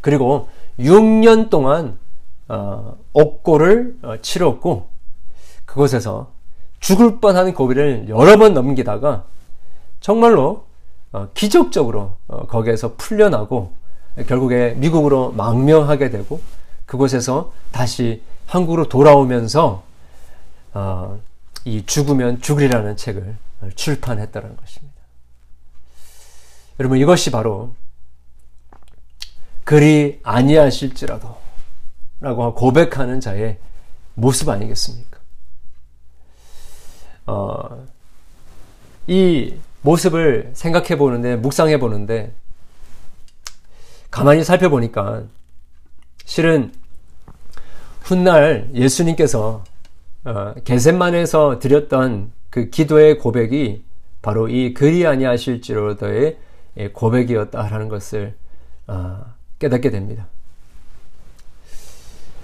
[0.00, 0.48] 그리고
[0.78, 1.98] 6년 동안
[2.48, 4.88] 어, 옥고를 어, 치렀고
[5.64, 6.32] 그곳에서
[6.82, 9.24] 죽을 뻔한 고비를 여러 번 넘기다가
[10.00, 10.66] 정말로
[11.12, 13.72] 어, 기적적으로 어, 거기에서 풀려나고
[14.26, 16.40] 결국에 미국으로 망명하게 되고
[16.84, 19.84] 그곳에서 다시 한국으로 돌아오면서
[20.74, 21.20] 어,
[21.64, 23.36] 이 죽으면 죽으리라는 책을
[23.76, 25.00] 출판했다는 것입니다.
[26.80, 27.74] 여러분 이것이 바로
[29.62, 31.36] 그리 아니하실지라도
[32.20, 33.58] 라고 고백하는 자의
[34.14, 35.11] 모습 아니겠습니까?
[37.26, 37.86] 어,
[39.06, 42.32] 이 모습을 생각해 보는데, 묵상해 보는데,
[44.10, 45.22] 가만히 살펴보니까,
[46.24, 46.72] 실은
[48.02, 49.64] 훗날 예수님께서
[50.24, 53.84] 어, 게셋만에서 드렸던 그 기도의 고백이
[54.20, 56.38] 바로 이 그리 아니하실지로도의
[56.92, 58.36] 고백이었다라는 것을
[58.86, 59.24] 어,
[59.58, 60.26] 깨닫게 됩니다.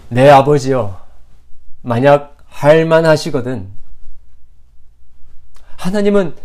[0.08, 1.00] 내 아버지여,
[1.82, 3.68] 만약 할만 하시거든
[5.78, 6.36] 하나님은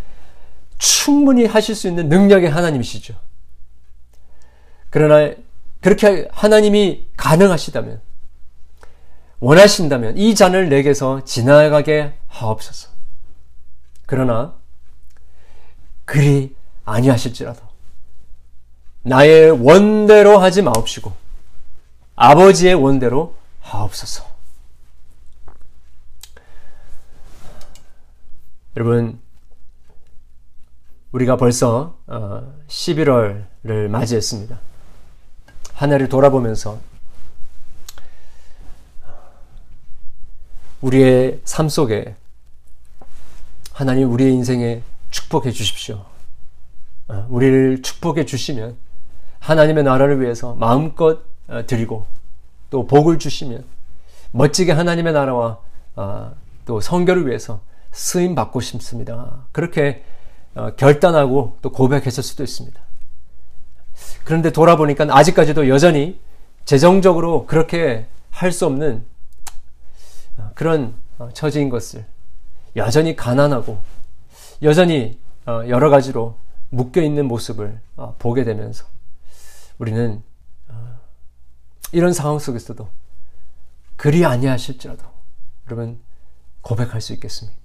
[0.78, 3.16] 충분히 하실 수 있는 능력의 하나님이시죠.
[4.90, 5.34] 그러나
[5.82, 8.02] 그렇게 하나님이 가능하시다면,
[9.40, 12.90] 원하신다면 이 잔을 내게서 지나가게 하옵소서.
[14.06, 14.54] 그러나
[16.06, 16.56] 그리
[16.86, 17.62] 아니하실지라도
[19.02, 21.12] 나의 원대로 하지 마옵시고
[22.16, 24.26] 아버지의 원대로 하옵소서.
[28.78, 29.20] 여러분
[31.14, 31.96] 우리가 벌써
[32.68, 34.60] 11월을 어, 맞이했습니다.
[35.74, 36.80] 한 해를 돌아보면서
[40.82, 42.16] 우리의 삶 속에
[43.72, 46.04] 하나님 우리의 인생에 축복해 주십시오.
[47.08, 48.76] 어, 우리를 축복해 주시면
[49.40, 52.08] 하나님의 나라를 위해서 마음껏 어, 드리고
[52.72, 53.66] 또 복을 주시면
[54.32, 55.60] 멋지게 하나님의 나라와
[56.66, 57.62] 또 성결을 위해서
[57.92, 59.46] 쓰임 받고 싶습니다.
[59.52, 60.13] 그렇게 어,
[60.78, 62.80] 결단하고 또 고백했을 수도 있습니다.
[64.24, 66.20] 그런데 돌아보니까 아직까지도 여전히
[66.66, 69.06] 재정적으로 그렇게 할 수 없는
[70.38, 72.06] 어, 그런 어, 처지인 것을
[72.76, 73.82] 여전히 가난하고
[74.64, 76.38] 여전히 여러 가지로
[76.70, 77.80] 묶여 있는 모습을
[78.18, 78.86] 보게 되면서
[79.78, 80.24] 우리는
[81.92, 82.88] 이런 상황 속에서도
[83.98, 85.04] 그리 아니하실지라도
[85.68, 86.00] 여러분
[86.62, 87.63] 고백할 수 있겠습니까?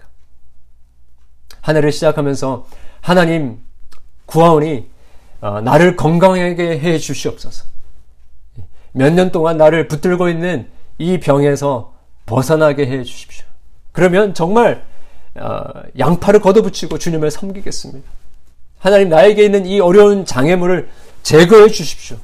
[1.69, 2.67] 한 해를 시작하면서
[3.03, 3.59] 하나님
[4.25, 4.89] 구하오니
[5.43, 7.67] 어, 나를 건강하게 해 주시옵소서.
[8.93, 10.67] 몇 년 동안 나를 붙들고 있는
[10.97, 11.93] 이 병에서
[12.25, 13.45] 벗어나게 해 주십시오.
[13.93, 14.83] 그러면 정말
[15.35, 15.63] 어,
[15.99, 18.11] 양팔을 걷어붙이고 주님을 섬기겠습니다.
[18.79, 20.89] 하나님 나에게 있는 이 어려운 장애물을
[21.23, 22.17] 제거해 주십시오.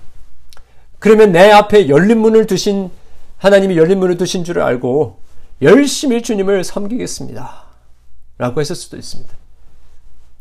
[0.99, 2.91] 그러면 내 앞에 열린 문을 두신
[3.37, 5.19] 하나님이 열린 문을 두신 줄을 알고
[5.61, 7.64] 열심히 주님을 섬기겠습니다.
[8.39, 9.33] 라고 했을 수도 있습니다.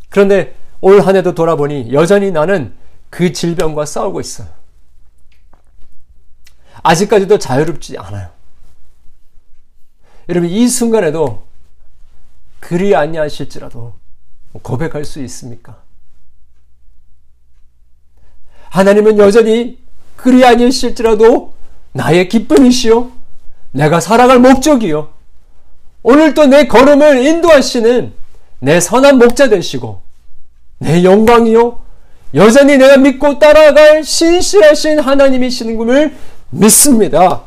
[0.10, 2.74] 그런데 올 한 해도 돌아보니 여전히 나는
[3.10, 4.48] 그 질병과 싸우고 있어요.
[6.84, 8.30] 아직까지도 자유롭지 않아요.
[10.30, 11.44] 여러분 이 순간에도
[12.60, 13.94] 그리 아니하실지라도
[14.62, 15.82] 고백할 수 있습니까?
[18.70, 19.80] 하나님은 여전히
[20.16, 21.54] 그리 아니실지라도
[21.92, 23.12] 나의 기쁨이시요
[23.72, 25.14] 내가 살아갈 목적이요
[26.04, 28.14] 오늘 또내 걸음을 인도하시는
[28.60, 30.02] 내 선한 목자 되시고
[30.80, 31.82] 내 영광이요
[32.36, 36.14] 여전히 내가 믿고 따라갈 신실하신 하나님이시는 것을
[36.50, 37.44] 믿습니다.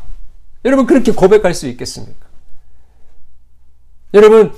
[0.65, 2.27] 여러분 그렇게 고백할 수 있겠습니까?
[4.15, 4.53] 여러분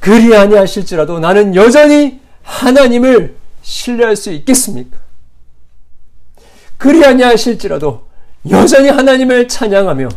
[0.00, 4.98] 그리 아니하실지라도 나는 여전히 하나님을 신뢰할 수 있겠습니까?
[6.76, 8.06] 그리 아니하실지라도
[8.50, 10.08] 여전히 하나님을 찬양하며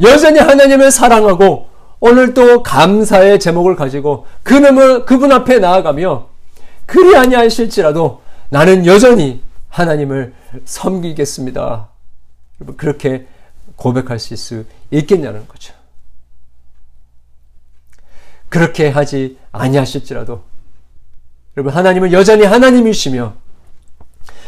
[0.00, 1.71] 여전히 하나님을 사랑하고
[2.04, 6.26] 오늘 또 감사의 제목을 가지고 그놈을 그분 앞에 나아가며
[6.84, 10.34] 그리 아니하실지라도 나는 여전히 하나님을
[10.64, 11.90] 섬기겠습니다.
[12.76, 13.28] 그렇게
[13.76, 15.74] 고백할 수 있겠냐는 거죠.
[18.48, 20.42] 그렇게 하지 아니하실지라도
[21.56, 23.32] 여러분 하나님은 여전히 하나님이시며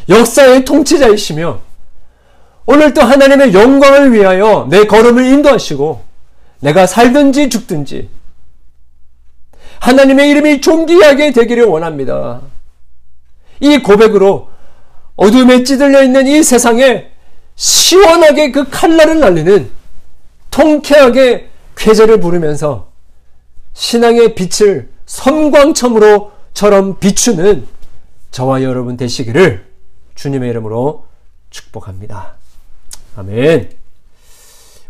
[0.09, 1.61] 역사의 통치자이시며
[2.67, 6.14] 오늘 또 하나님의 영광을 위하여 내 걸음을 인도하시고
[6.65, 8.09] 내가 살든지 죽든지
[9.81, 12.41] 하나님의 이름이 존귀하게 되기를 원합니다.
[13.61, 14.49] 이 고백으로
[15.17, 17.11] 어둠에 찌들려 있는 이 세상에
[17.55, 19.71] 시원하게 그 칼날을 날리는
[20.51, 22.91] 통쾌하게 쾌제를 부르면서
[23.75, 27.67] 신앙의 빛을 섬광첨으로처럼 비추는
[28.31, 29.67] 저와 여러분 되시기를
[30.15, 31.05] 주님의 이름으로
[31.51, 32.37] 축복합니다.
[33.17, 33.84] 아멘.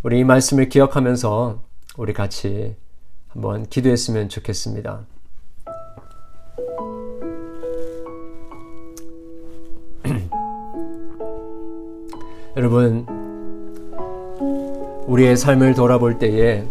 [0.04, 1.62] 우리 이 말씀을 기억하면서
[1.96, 2.76] 우리 같이
[3.28, 5.00] 한번 기도했으면 좋겠습니다.
[12.58, 13.06] 여러분,
[15.06, 16.66] 우리의 삶을 돌아볼 때에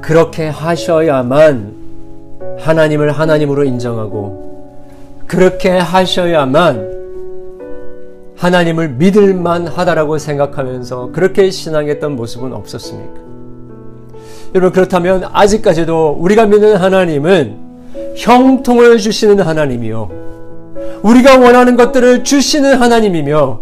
[0.00, 4.74] 그렇게 하셔야만 하나님을 하나님으로 인정하고
[5.28, 6.89] 그렇게 하셔야만
[8.40, 13.20] 하나님을 믿을만 하다라고 생각하면서 그렇게 신앙했던 모습은 없었습니까?
[14.54, 17.58] 여러분 그렇다면 아직까지도 우리가 믿는 하나님은
[18.16, 20.10] 형통을 주시는 하나님이요.
[21.02, 23.60] 우리가 원하는 것들을 주시는 하나님이며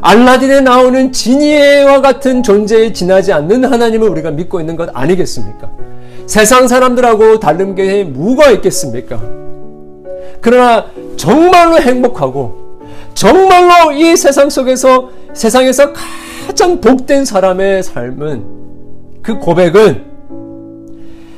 [0.00, 5.68] 알라딘에 나오는 지니에와 같은 존재에 지나지 않는 하나님을 우리가 믿고 있는 것 아니겠습니까?
[6.26, 9.20] 세상 사람들하고 다른 게 뭐가 있겠습니까?
[10.40, 12.63] 그러나 정말로 행복하고
[13.14, 15.92] 정말로 이 세상 속에서 세상에서
[16.46, 18.44] 가장 복된 사람의 삶은
[19.22, 20.04] 그 고백은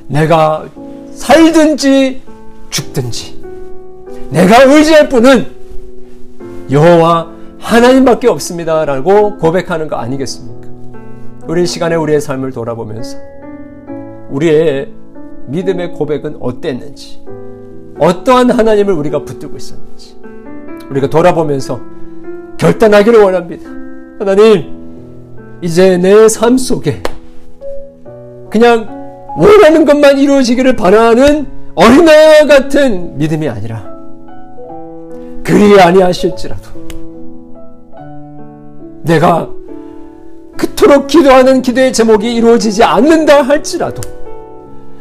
[0.08, 0.66] 내가
[1.12, 2.22] 살든지
[2.70, 3.44] 죽든지
[4.30, 5.46] 내가 의지할 분은
[6.70, 10.68] 여호와 하나님밖에 없습니다라고 고백하는 거 아니겠습니까?
[11.46, 13.18] 우리 시간에 우리의 삶을 돌아보면서
[14.30, 14.92] 우리의
[15.46, 17.24] 믿음의 고백은 어땠는지,
[17.98, 20.16] 어떠한 하나님을 우리가 붙들고 있었는지,
[20.90, 21.80] 우리가 돌아보면서
[22.58, 23.68] 결단하기를 원합니다.
[24.18, 27.02] 하나님, 이제 내 삶 속에
[28.50, 33.84] 그냥 원하는 것만 이루어지기를 바라는 어린아이와 같은 믿음이 아니라
[35.44, 36.62] 그리 아니하실지라도
[39.02, 39.48] 내가
[40.56, 44.00] 그토록 기도하는 기도의 제목이 이루어지지 않는다 할지라도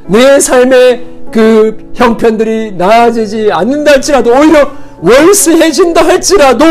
[0.07, 4.69] 내 삶의 그 형편들이 나아지지 않는다 할지라도 오히려
[5.05, 6.65] 월스해진다 할지라도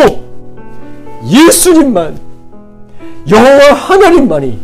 [1.25, 2.19] 예수님만
[3.31, 4.59] 여호와 하나님만이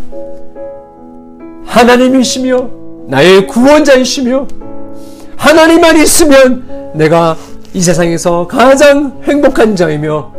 [1.65, 2.69] 하나님이시며
[3.07, 4.47] 나의 구원자이시며
[5.37, 7.37] 하나님만 있으면 내가
[7.73, 10.33] 이 세상에서 가장 행복한 자이며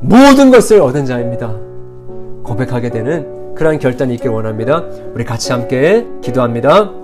[0.00, 1.54] 모든 것을 얻은 자입니다.
[2.44, 4.84] 고백하게 되는 그러한 결단이 있길 원합니다.
[5.14, 7.03] 우리 같이 함께 기도합니다.